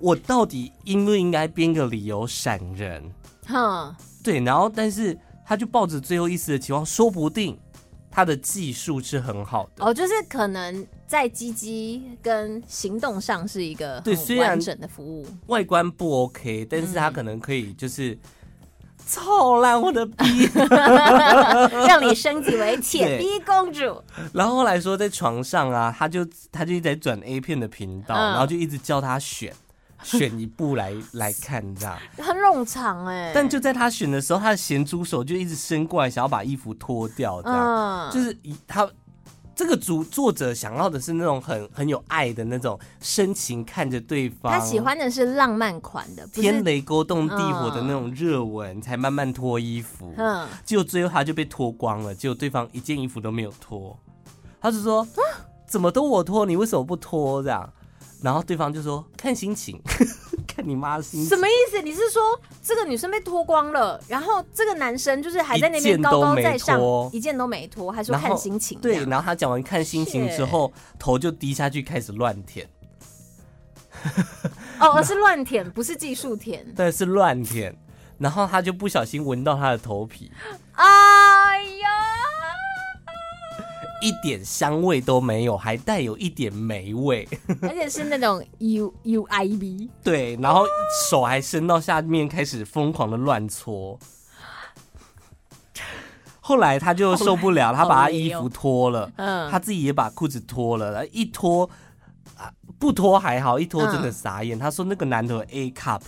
[0.00, 3.02] 我到底应不应该编个理由闪人？”
[3.46, 5.16] 哼，对，然后但是。
[5.50, 7.58] 他就抱着最后一丝的期望，说不定
[8.08, 9.84] 他的技术是很好的。
[9.84, 18.16] 哦，就是可能在鸡鸡跟行动上是一个很完整的服务，外观不 OK，但是他可能可以就是
[19.04, 20.48] 操烂我的逼，
[21.88, 24.00] 让你升级为铁 逼公主。
[24.32, 29.52] 然后后来说在床上啊，他就他就一直在转 A 片的频道，嗯、然后就一直叫他选。
[30.02, 33.32] 选一部来来看，这样 很冗长哎。
[33.34, 38.88] 但就在他选的时候，他的咸猪手就一直伸过来，想要把衣服脱掉，这样、嗯、就是以他
[39.54, 44.50] 这个主作者想要的是那种很很有爱的那种深情看着对方。
[44.50, 50.14] 他喜欢的是浪漫款的，天雷勾动地火的那种热吻，嗯、才慢慢脱衣服。
[50.16, 53.98] 嗯，结果最后他就被脱光了，结果对方一件衣服都没有脱，
[54.62, 55.20] 他就说：“啊、
[55.66, 57.70] 怎么都我脱，你为什么不脱？”这样。
[58.22, 59.80] 然后对方就说：“看心情，
[60.46, 61.80] 看你妈的心情。”什么意思？
[61.82, 66.80] 你是说这个女生被脱光了，然后这个男生就是还在那边高高在上，
[67.12, 68.78] 一件都没脱，还说看心情。
[68.80, 72.68] 对，然后他讲完看心情之后，头就低下去开始乱舔。
[74.80, 76.64] 哦，是乱舔，不是技术舔。
[76.76, 77.76] 对，是乱舔。
[78.18, 80.30] 然后他就不小心闻到他的头皮。
[80.72, 81.88] 哎呀！
[84.00, 87.28] 一点香味都没有，还带有一点霉味，
[87.62, 89.88] 而且是那种 U U I V。
[90.02, 90.64] 对，然后
[91.10, 93.98] 手还伸到下面，开始疯狂的乱搓。
[96.40, 101.68] 后来他就受不了，他把他衣服脱了，嗯，他自己也把裤子脱了，一脱
[102.36, 104.58] 啊，不脱还好，一脱真的傻眼。
[104.58, 106.00] 他说那个男的 A cup，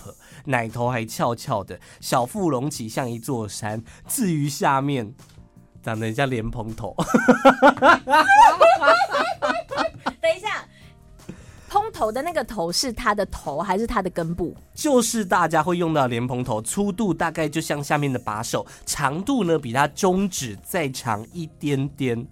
[0.45, 5.13] 奶头还翘翘的，小腹隆起像一座山，至于下面。
[5.83, 6.95] 长得像莲蓬头，
[10.21, 10.65] 等一下，
[11.67, 14.55] 蓬头的那个头是它的头还是它的根部？
[14.73, 22.25] 就是大家会用到莲蓬头，粗度大概就像下面的把手，长度呢比它中指再长一点点。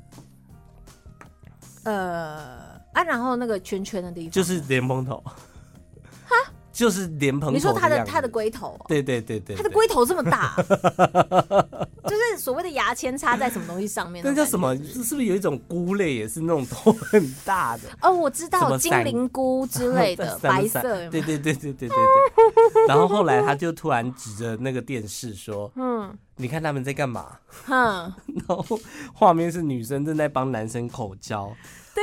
[1.84, 5.22] 呃，啊，然后那个圈圈的地方就是莲蓬头。
[6.26, 6.36] 哈？
[6.72, 10.56] 就是莲蓬头，你说它的它的龟头，对对对对，它的龟头这么大，
[12.08, 14.24] 就是所谓的牙签插在什么东西上面？
[14.26, 14.76] 那叫什么？
[14.78, 17.84] 是是不是有一种菇类也是那种头很大的？
[18.02, 20.82] 哦，我知道金灵菇之类的， 白色。
[20.82, 21.98] 对对对对对对对。
[22.88, 28.14] 然后后来他就突然指着那个电视说：“嗯，你看他们在干嘛？”哼，
[28.48, 28.80] 然后
[29.14, 31.54] 画面是女生正在帮男生口交。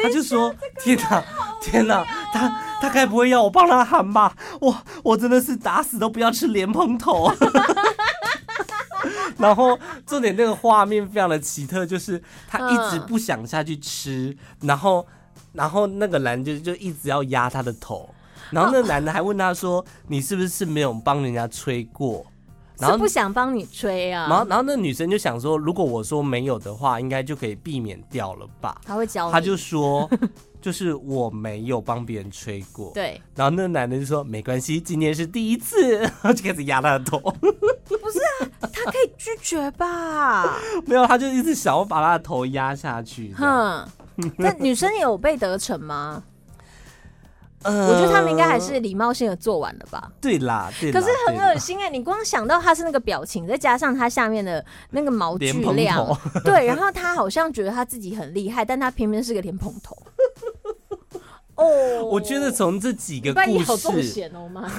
[0.02, 1.24] 他就说：“天哪，
[1.62, 2.48] 天哪，他
[2.80, 4.36] 他该不会要我帮他喊吧？
[4.60, 7.32] 我我真的是打死都不要吃莲蓬头。
[9.38, 15.06] ”然后重点那个画面非常的奇特，就是他一直不想下去吃，然后
[15.52, 18.14] 然后那个男就就一直要压他的头，
[18.50, 22.26] 然后那个男的还问他说：“你是不是没有帮人家吹过？”
[22.78, 28.80] 然后不想帮你吹啊，然后然后那女生就想说，如果我说没有的话，应该就可以避免掉了吧？
[28.84, 30.08] 他会教你，他就说，
[30.60, 32.92] 就是我没有帮别人吹过。
[32.94, 37.18] 对，然后那个男的就说没关系，今天是第一次，然 后就开始压他的头。
[37.88, 40.56] 不是啊，他可以拒绝吧？
[40.86, 43.34] 没有，他就一直想要把他的头压下去。
[43.34, 43.84] 哼，
[44.36, 46.22] 那女生有被得逞吗？
[47.62, 50.10] 呃，我觉得他们应该还是礼貌性的做完了吧。
[50.20, 50.92] 对啦，对。
[50.92, 59.96] 可是很恶心哎、欸，你光想到他是那个表情，再加上他下面的那个毛巨量，对，然后他好像觉得他自己很厉害，但他偏偏是个莲蓬头。
[61.56, 64.70] 哦，我觉得从这几个故事，好重险哦妈！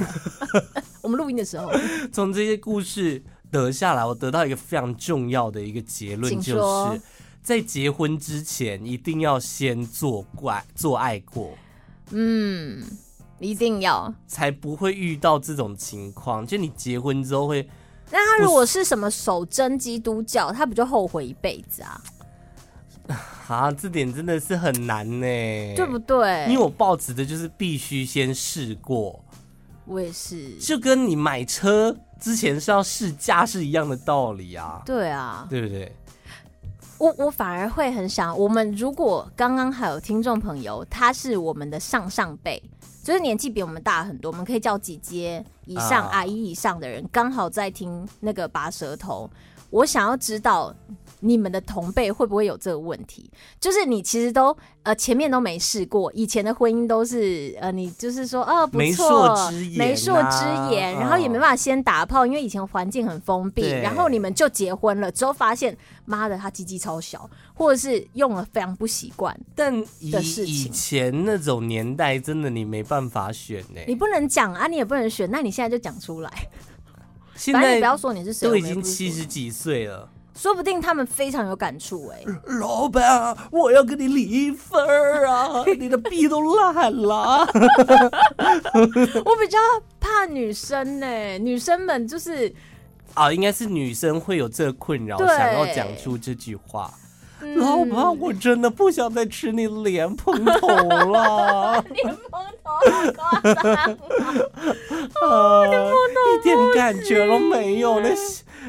[1.04, 1.70] 我们录音的时候，
[2.14, 3.22] 从这些故事
[3.52, 7.02] 得下来，我得到一个非常重要的一个结论，就是
[7.44, 11.52] 在结婚之前一定要先做怪做爱过。
[12.12, 12.84] 嗯，
[13.40, 16.46] 一定要，才不会遇到这种情况。
[16.46, 17.68] 就你结婚之后会，
[18.12, 22.02] 那他如果是什么守贞基督教，他不就后悔一辈子啊？
[23.48, 25.26] 啊，这点真的是很难呢，
[25.76, 26.46] 对不对？
[26.48, 29.24] 因为我抱持的就是必须先试过。
[29.86, 34.84] 我也是，就跟你买车之前是要试驾是一样的道理啊。
[34.86, 35.92] 对啊，对不对？
[37.00, 42.62] 我我反而会很想，我们如果刚刚还有听众朋友，他是我们的上上辈，
[43.02, 49.30] 就是年纪比我们大很多，我们可以叫姐姐以上、啊、阿姨以上的人，刚好在听那个拔舌头，
[49.70, 50.76] 我想要知道。
[51.22, 53.30] 你们的同辈会不会有这个问题？
[53.60, 70.12] 就是你其实都呃前面都没试过，以前的婚姻都是呃你就是说哦不错，媒妁之言，然后也没办法先打炮，因为以前环境很封闭，然后你们就结婚了之后发现妈的他鸡鸡超小，或者是用了非常不习惯，但以
[70.46, 76.32] 以前那种年代真的你没办法选呢，你不能讲啊，你也不能选，那你现在就讲出来，
[77.36, 80.10] 现在你不要说你是谁，都已经七十几岁了。
[80.36, 82.24] 说不定他们非常有感触哎，
[82.60, 84.80] 老板，我要跟你离一份
[85.28, 85.64] 啊！
[85.78, 87.40] 你的币都烂了。
[89.26, 89.58] 我比较
[90.00, 92.54] 怕女生呢，女生们就是
[93.16, 96.90] 啊，应该是女生会有这个困扰，想要讲出这句话。
[97.42, 101.82] 嗯、老板，我真的不想再吃你莲蓬头了。
[101.92, 103.64] 莲蓬头好夸张
[105.22, 105.66] 啊！
[105.66, 108.10] 莲蓬头一点感觉都没有，那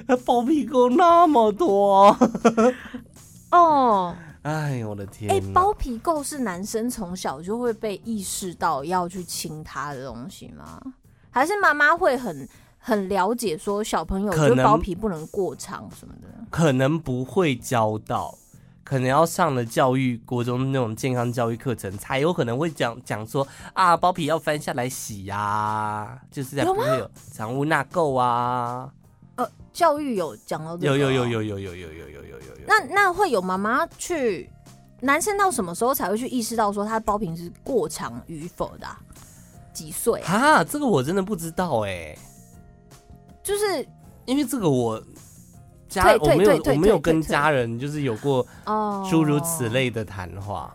[0.06, 2.16] 那包皮垢那么多。
[3.52, 5.30] 哦，哎呦我的天！
[5.30, 10.80] 哎，包皮垢是男生从小就会被意识到要去亲他的东西吗？
[11.30, 12.48] 还是妈妈会很
[12.78, 16.28] 很了解说小朋友就包皮不能过长什么的？
[16.50, 18.34] 可能不会教到。
[18.82, 28.90] 可能要上了教育国中那种健康教育课程，才有可能会讲讲说啊，包皮要翻下来洗呀、啊，就是在不会有藏污纳垢啊。
[29.70, 32.64] 呃，教育有讲到这个，有有有有有有有有有有有有。
[32.66, 34.50] 那那会有妈妈去，
[35.00, 38.98] 男生到什么时候才会去意识到说他包皮是过长与否的、啊？
[39.72, 40.32] 几岁啊？
[40.32, 42.18] 啊，这个我真的不知道哎、欸，
[43.42, 43.86] 就是
[44.26, 45.02] 因为这个我。
[45.90, 48.46] 家我没有我没有跟家人就是有过
[49.10, 50.72] 诸如此类的谈话，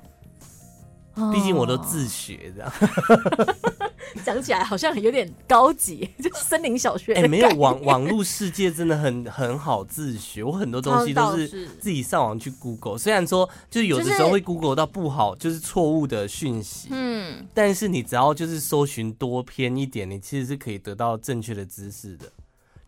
[1.31, 2.71] 毕竟我都自学这样。
[4.23, 7.13] 讲起来好像有点高级， 就森林小学。
[7.13, 12.97] 哎，没有网网络世界真的很很好自学，我很多东西都是自己上网去 Google。
[12.97, 22.31] 虽然说就是有的时候会 Google 到不好，就是错误的讯息，嗯，但是你只要就是搜寻多篇一点，你其实是可以得到正确的知识的。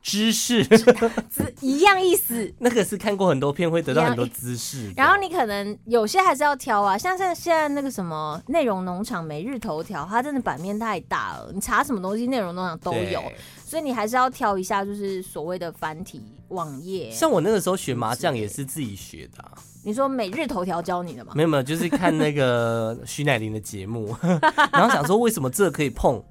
[0.07, 0.65] 知识
[1.59, 13.21] 一样意思，那个是看过很多片会得到很多知识，然后你可能有些还是要挑啊，像现现在那个什么内容农场、每日头条，它真的版面太大了，你查什么东西内容农场都有，
[13.65, 17.11] 所以你还是要挑一下，就是所谓的繁体网页。
[17.11, 19.51] 像我那个时候学麻将也是自己学的，啊，
[19.83, 21.33] 你说每日头条教你的吗？
[21.35, 24.15] 没有没有，就是看那个徐乃麟的节目，
[24.71, 26.23] 然后想说为什么这可以碰。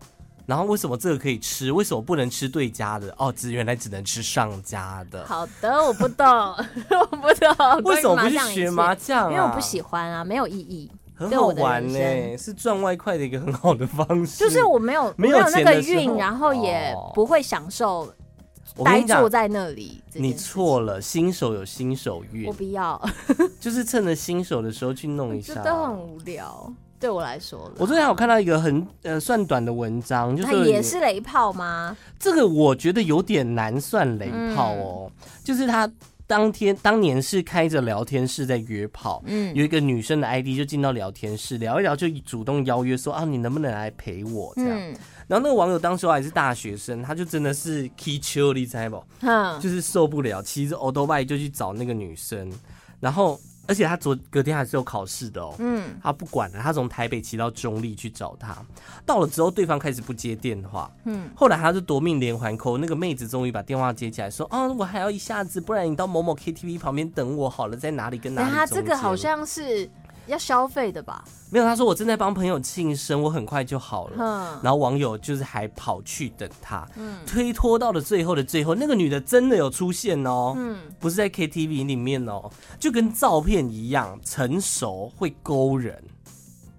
[0.47, 1.73] 然后为什么这个可以吃？
[1.73, 3.13] 为什么不能吃对家的？
[3.19, 5.27] 哦，只原来只能吃上家的。
[5.27, 6.27] 好的，我不懂，
[7.01, 7.83] 我不懂。
[7.83, 9.31] 为什么不去学麻将啊？
[9.31, 10.91] 因为我不喜欢啊，没有意义。
[11.19, 14.39] 很好玩呢，是赚外快的一个很好的方式。
[14.39, 18.13] 就是我没有没有那个运，然后也不会享受
[18.85, 20.03] 呆坐在那里。
[20.13, 22.47] 你错了，新手有新手运。
[22.47, 23.01] 我不要，
[23.59, 25.55] 就是趁着新手的时候去弄一下。
[25.55, 26.71] 真的很无聊。
[26.99, 31.97] 对我来说，我昨天有看到一个很呃算短的文章，就是也是雷炮吗？
[32.19, 35.11] 这个我觉得有点难算雷炮哦。
[35.11, 35.91] 嗯、就是他
[36.27, 44.79] 当天当年是开着聊天室在约炮，嗯，有一个女生的 ID 就进到聊天室聊一聊，就主动邀约说啊，你能不能来陪我这样？
[44.79, 44.97] 嗯、
[45.29, 49.05] 然后那个网友当时还是大学生，他就真的是气球你猜不？
[49.21, 52.51] 嗯，就是受不了，骑着欧兜拜就去找那个女生，
[53.01, 53.39] 然后。
[53.67, 58.57] 而且他昨隔天还是有考试的哦，嗯，他不管了，他从台北骑到中立去找他，
[59.05, 68.51] 到了之后对方开始不接电话，嗯，后来他就夺命连环 call，那个妹子终于把电话接起来，说，哦，我还要一下子，不然你到某某 KTV 旁边等我好了，在哪里跟哪里。
[68.55, 69.89] 他这个好像是。
[70.27, 71.25] 要消费的吧？
[71.51, 74.17] 没有，他说我正在帮朋友庆生，我很快就好了。
[74.19, 86.03] 嗯，然后网友就是还跑去等他，嗯，推脱到了最后的最后，那个女的真的有出现哦，嗯，不是在 KTV 里面哦，就跟照片一样，成熟会勾人。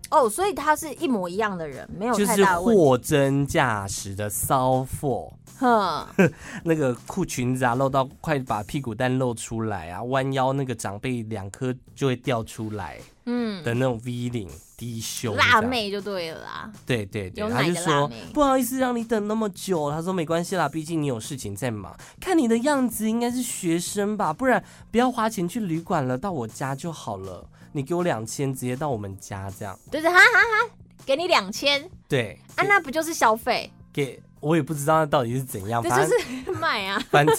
[0.10, 5.34] 哦，所以他是一模一样的人，没有就是货真价实的骚货。
[5.58, 6.08] 呵，
[6.64, 16.72] 那个裤裙子啊，露到快把屁股蛋露出来啊，弯腰那个长辈两颗就会掉出来，嗯的那种 V 领低胸，辣妹就对了啦。
[16.86, 21.96] 对对对，他就说不好意思让你等那么久，他说没关系啦，毕竟你有事情在忙。
[22.20, 27.48] 看你的样子应该是学生吧，不然不要花钱去旅馆了，到我家就好了。
[27.74, 29.78] 你给我两千，直接到我们家这样。
[29.92, 30.74] 对对，哈哈哈，
[31.06, 31.90] 给你两千。
[32.08, 33.72] 对啊，那不就是消费？
[33.92, 34.22] 给。
[34.40, 36.18] 我也不知道那到底是怎样，反正就
[36.54, 37.02] 是卖啊。
[37.10, 37.36] 反正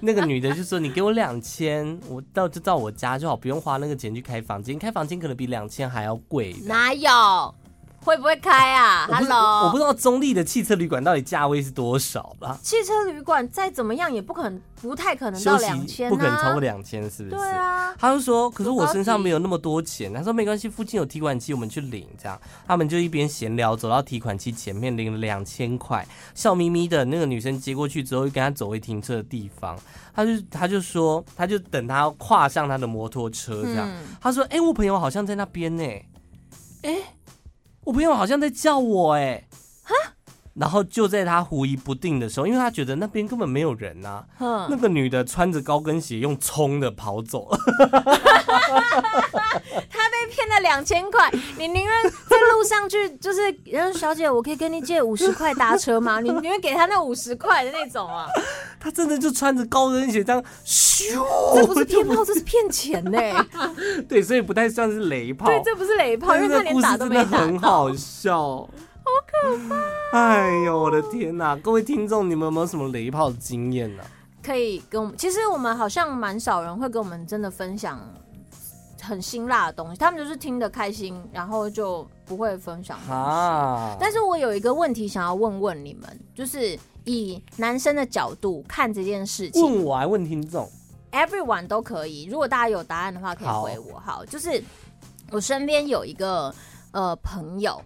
[0.00, 4.78] 那个女的就说：“你给我两千，我到就到我家就好，不用花那个钱去开房间。
[4.78, 7.54] 开房间可能比两千还要贵。”哪有？
[8.02, 12.58] 会不会开啊？Hello，我不知道中立的汽车旅馆到底价位是多少吧？
[12.62, 17.36] 汽车旅馆再怎么样也不可能，不太可能到两千，不可能超过两千，是不是？
[17.36, 17.94] 对啊。
[17.98, 27.04] 他就说：“可是我身上没有那么多钱。”他说：“没关系，附近有提款机，我们去领。”这样，他们就一边闲聊，走到提款机前面领了两千块，笑眯眯的。
[27.04, 29.78] 那个女生接过去之后，又跟他走回停车的地方。
[30.14, 33.86] 他就他就说，他就等他跨上他的摩托车，这样。
[33.86, 35.84] 嗯、他说：“哎、欸，我朋友好像在那边呢。”
[36.82, 36.96] 哎。
[37.90, 39.44] 我朋友好像在叫我哎、欸，
[40.54, 47.58] 然后就在他狐疑不定的时候，因为他觉得那边根本没有人呐、啊，那个女的穿着高跟鞋用冲的跑走了，
[49.88, 56.18] 他被骗了两千块，你宁愿在路上去，就是，然后小姐，我可以跟你借五十块搭车吗？
[56.22, 58.26] 你宁愿给他那五十块的那种啊？
[58.78, 61.24] 他真的就穿着高跟鞋这样咻，
[61.54, 63.46] 这不是骗炮，这是骗钱呢、欸。
[64.08, 65.46] 对，所以不太算是雷炮。
[65.46, 67.38] 对，这不是雷炮，因为他连打都没打。
[67.38, 68.68] 很好笑，
[69.10, 70.18] 好可怕！
[70.18, 71.56] 哎呦，我的天哪！
[71.56, 74.06] 各位听众，你们有没有什么雷炮的经验呢、啊？
[74.42, 78.00] 可以跟我们，其实我们好像蛮少人会跟我们真的分享
[79.02, 82.98] 很辛辣的东西，他们就是听得开心，然后就不会分享。
[83.08, 83.96] 啊！
[83.98, 90.70] 但是我有一个问题想要问问你们，就是以男生的角度看这件事情，问我还问听众
[91.10, 92.26] ，everyone 都可以。
[92.26, 93.98] 如果大家有答案的话，可以回我。
[93.98, 94.62] 好，好，就是
[95.30, 96.54] 我身边有一个。
[96.92, 97.80] 呃，朋友，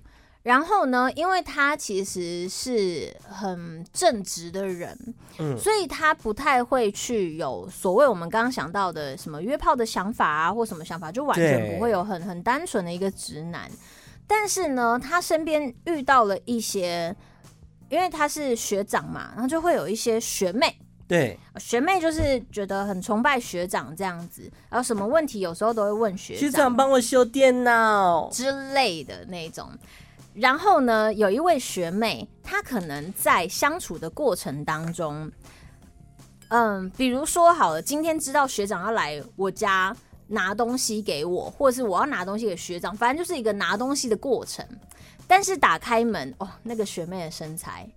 [0.45, 4.95] 然后呢，因为他其实是很正直的人，
[5.39, 13.71] 嗯，所以他不太会去有所谓我们刚刚想到的什么约炮的想法啊，或什么想法，就完全不会有很很单纯的一个直男。
[14.27, 17.17] 但是呢，他身边遇到了一些，
[17.89, 20.77] 因为他是学长嘛，然后就会有一些学妹。
[21.09, 29.71] 对，学妹就是觉得很崇拜学长这样子，然后什么问题有时候都会问学长，学长帮我修电脑之类的那种。
[30.35, 35.31] 然后呢，有一位学妹，她可能在相处的过程当中，
[36.49, 44.67] 嗯，比如说好了，今天知道学长要来我家拿东西给我，或者是我要拿东西给学长，反正就是一个拿东西的过程。
[45.27, 47.89] 但是打开门，哦，那个学妹的身材。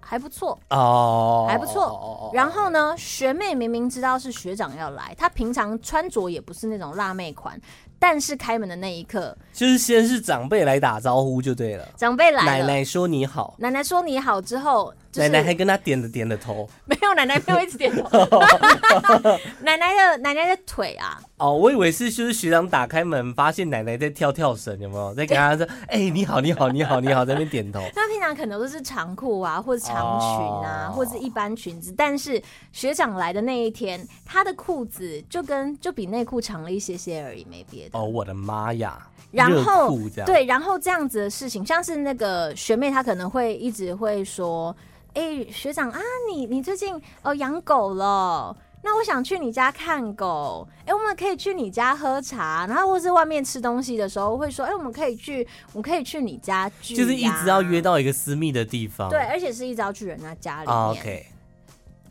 [0.00, 2.30] 还不错哦，oh, 还不错。
[2.32, 7.60] 然后呢，学妹明明知道是学长要来，她平常穿着也不是那种辣妹款，
[7.98, 11.88] 但是开门的那一刻，就是先是长辈来打招呼就对了。
[11.96, 14.94] 长辈来了，奶奶说你好，奶奶说你好之后。
[15.18, 18.08] 奶奶还跟他点了点了头，没有，奶奶没有一直点头。
[19.62, 27.80] 奶奶的奶奶的腿啊，哦，我以为是就是学长打开门发现奶奶在跳跳绳，有没有在跟他说，哎、欸，你好，你好，你好，你好，在那边点头。
[27.94, 30.28] 那平常可能都是长裤啊，或者长裙
[30.68, 32.40] 啊，哦、或者一般裙子，但是
[32.72, 37.98] 学长来的那一天，他的裤子就跟就比内裤长了一些些而已，没别的。
[37.98, 38.98] 哦，我的妈呀！
[39.30, 39.94] 然后
[40.24, 44.74] 对，然后这样子的事情，像是那个学妹，她可能会一直会说。
[45.14, 46.00] 哎、欸，学长啊，
[46.30, 48.56] 你你最近哦养狗了？
[48.80, 50.66] 那我想去你家看狗。
[50.82, 59.10] 哎、欸，我们可以去你家喝茶，然后或是外面吃东西的时候会说，哎、欸，我们可以去，我们可以去你家聚，就是一直要约到一个私密的地方。
[59.10, 60.76] 对，而且是一直要去人家家里面。
[60.76, 61.26] Oh, OK，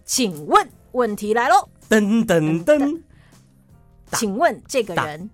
[0.03, 3.01] 请问问题来喽，噔噔噔，
[4.11, 5.29] 请问这个人，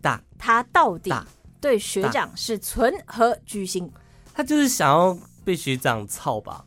[0.00, 1.12] 大他到底
[1.60, 3.90] 对学长是存何居心？
[4.32, 6.64] 他就是想要被学长操吧。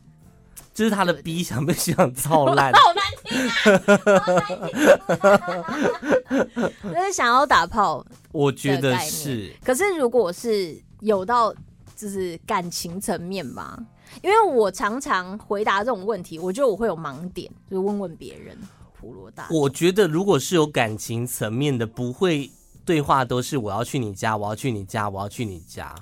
[0.80, 3.38] 就是他的逼想被学长操烂，好难听
[6.30, 6.64] 啊！
[6.82, 8.02] 就是想要打炮，
[8.32, 9.54] 我觉得是。
[9.62, 11.54] 可是如果是有到
[11.94, 13.78] 就是感情层面吧，
[14.22, 18.56] 因为我常常回答这种问题，我觉得我会有盲点，就是问问别人。
[18.98, 22.50] 普罗大，我觉得如果是有感情层面的，不会
[22.86, 25.94] 对话都是我要去你家，我要去你家，我要去你家。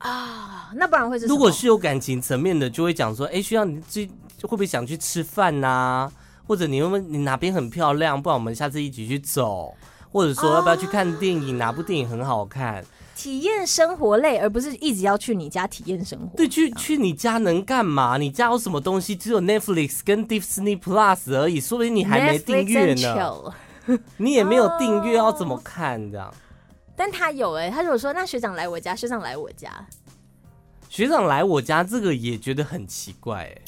[0.00, 1.26] 啊，那不然会是？
[1.26, 4.06] 如果是有感情层面的，就会讲说，哎、欸，需要你这
[4.42, 6.12] 会不会想去吃饭呐、啊？
[6.46, 9.74] 或者你问问你哪边很漂亮，不然我们下次一起去走。
[10.12, 11.54] 或者说要不要去看电影？
[11.54, 12.84] 啊、哪部电影很好看？
[13.14, 16.36] 体验生活类，而不是一直要去你家体验生活。
[16.36, 18.16] 对，去去你家能干嘛？
[18.16, 19.14] 你家有什么东西？
[19.14, 23.54] 只有 Netflix 跟 Disney Plus 而已，说不定你还没订阅呢。
[24.16, 26.32] 你也没有订阅，要怎么看这样？
[27.00, 29.86] 但他有哎、欸，他如果说那学长来我家，学长来我家，
[30.90, 33.62] 学长来我家，这个也觉得很奇怪哎、欸。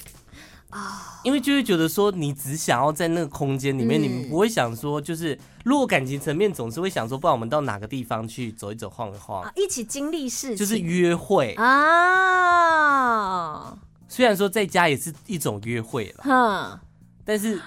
[0.68, 11.54] 啊，因为就会觉得说，你只想要在那个空间里面，嗯、你们不会想说，就是如果感情层面总是会想说，不然我们到哪个地方去走一走、晃一晃，啊、一起经历事情，就是约会。
[11.54, 11.78] 啊。
[14.08, 16.78] 虽然说在家也是一种约会了，哼，
[17.24, 17.58] 但是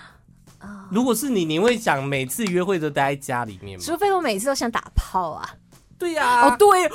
[0.92, 3.84] 如果是你，你会想每次约会都待在家里面吗？
[3.86, 5.50] 除非我每次都想打炮啊。
[5.98, 6.92] 对呀、啊，哦对，哦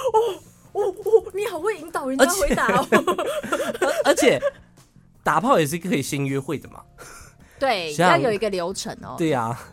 [0.73, 2.87] 哦哦，你好会引导人家回答哦，
[4.05, 4.41] 而且。
[5.23, 6.81] 打炮也是可以先约会的嘛？
[7.59, 9.17] 对，要有一个流程哦。
[9.19, 9.69] 对呀、啊。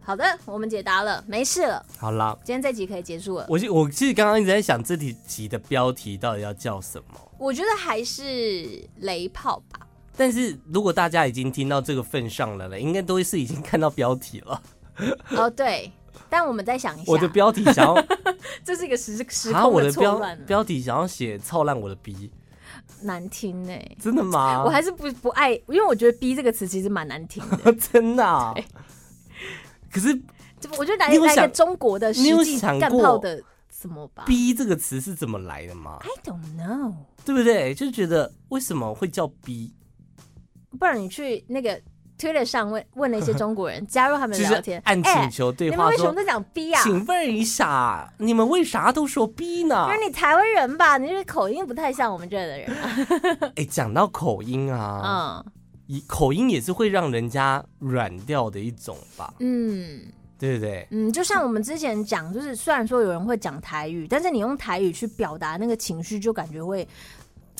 [0.00, 1.86] 好的，我们解答了，没事了。
[1.96, 3.46] 好了，今天这集可以结束了。
[3.48, 7.20] 我我其实刚刚一直在想这题集的标题到底要叫什么？
[7.38, 9.86] 我觉得还是雷炮吧。
[10.16, 14.62] 但是如果大家已经听到这个份上了了，应该都是已经看到标题了。
[15.30, 15.90] 哦，对。
[16.28, 18.06] 但我们再想一下，我的标题想要，
[18.64, 20.38] 这是一个时时空的错乱。
[20.44, 22.30] 标题想要写操烂我的逼。
[23.02, 24.62] 难听哎、欸，真的吗？
[24.64, 28.54] 我还是不不爱，因为我觉得“逼”这个词其实蛮难听的， 真的、啊。
[29.90, 30.08] 可是，
[30.78, 36.94] 我觉得来来一个中国的实际干炮的什么吧？“逼”这个词是怎么来的吗？I don't know，
[37.24, 37.74] 对不对？
[37.74, 39.74] 就觉得为什么会叫“逼”？
[40.78, 41.80] 不然你去那个。
[42.18, 46.80] Twitter 上问问了一些中国人加入他们聊天，按请求对话、欸、你们为什么都讲 B 啊？
[46.80, 49.88] 请问一下，你们为啥都说 B 呢？
[49.88, 52.96] 因为你台湾人吧，你这口音不太像我们这儿的人、啊。
[53.56, 55.44] 哎、欸，讲到口音啊，
[55.88, 59.34] 嗯，口音也是会让人家软掉的一种吧？
[59.40, 60.02] 嗯，
[60.38, 60.86] 对不对？
[60.92, 66.86] 嗯，就像我们之前讲，就是虽然说有人会讲台语，但是你用台语去表达那个情绪，就感觉会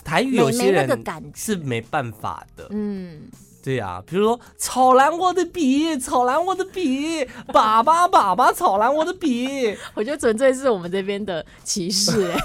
[0.05, 0.89] 台语有些人
[1.35, 2.67] 是没办法的。
[2.71, 3.23] 嗯。
[3.65, 12.41] 对呀、啊，比如说操烂我的笔，操烂我的笔，爸爸爸爸操烂我的笔， 我觉得纯粹是我们这边的歧视、欸，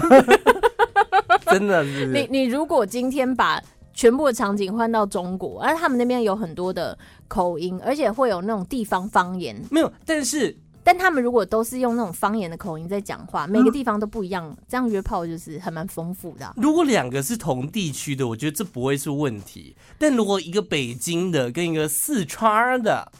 [1.51, 2.05] 真的是。
[2.05, 3.59] 你你如果今天把
[3.95, 6.95] 全部的场景换到中国，而他们那边有很多的
[7.27, 10.55] 口音，而且会有那种地方方言，没有，但是。
[10.87, 16.53] 但他们如果都是用那种方言的口音在讲话，每个地方都不一样，嗯、这样约炮就是还蛮丰富的、啊。
[16.55, 19.75] 如果两个是同地区的，我觉得这不会是问题。
[19.99, 23.11] 但如果一个北京的跟一个四川的，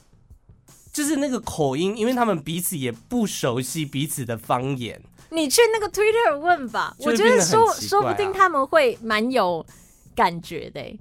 [0.94, 5.02] 就是那个口音，因为他们彼此也不熟悉彼此的方言，
[5.32, 9.66] 你去那个 Twitter 问吧，我觉得说说不定他们会蛮有
[10.16, 10.98] 感觉的、欸。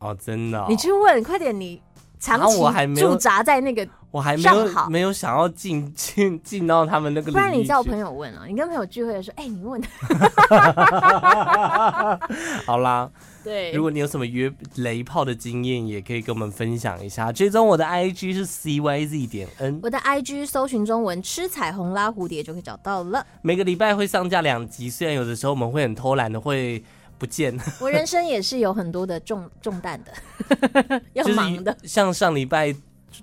[0.00, 1.80] 哦，真的、哦，你去问，快点，你
[2.20, 3.88] 长期驻扎在那个。
[4.12, 9.80] 我还没有没有想要进 进进到他们那个，不然你叫我朋友问啊，你跟朋友聚会的时候，哎、欸，你问。
[12.66, 13.08] 好啦，
[13.44, 17.30] 对，如果你有什么约雷炮的经验，也可以跟我们分享一下。
[17.30, 23.24] 追踪我的 IG 是 CYZ 点 N，我的 IG 搜寻中文吃彩虹拉蝴蝶就可以找到了。
[23.42, 26.82] 每个礼拜会上架两集，虽然有的时候我们会很偷懒的会
[27.20, 27.56] 不见。
[27.78, 32.74] 我人生也是有很多的重重担的，要忙的，像上礼拜。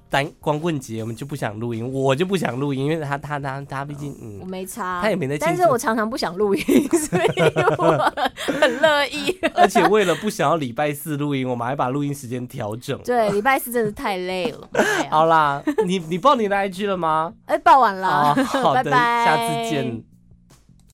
[0.09, 7.41] 单光棍节，我们就不想录音，我就不想录音，因为他他他他毕竟嗯，我没差，他也没在，但是我常常不想录音， 所以
[7.77, 8.13] 我
[8.59, 9.37] 很乐意。
[9.55, 12.99] 而且为了不想要礼拜四录音，我们还把录音时间调整。
[13.03, 14.69] 对，礼拜四真的太累了。
[15.09, 17.33] 好啦，你你报你的 IG 了吗？
[17.45, 20.03] 哎、欸，报完了，好的，拜拜，下次见。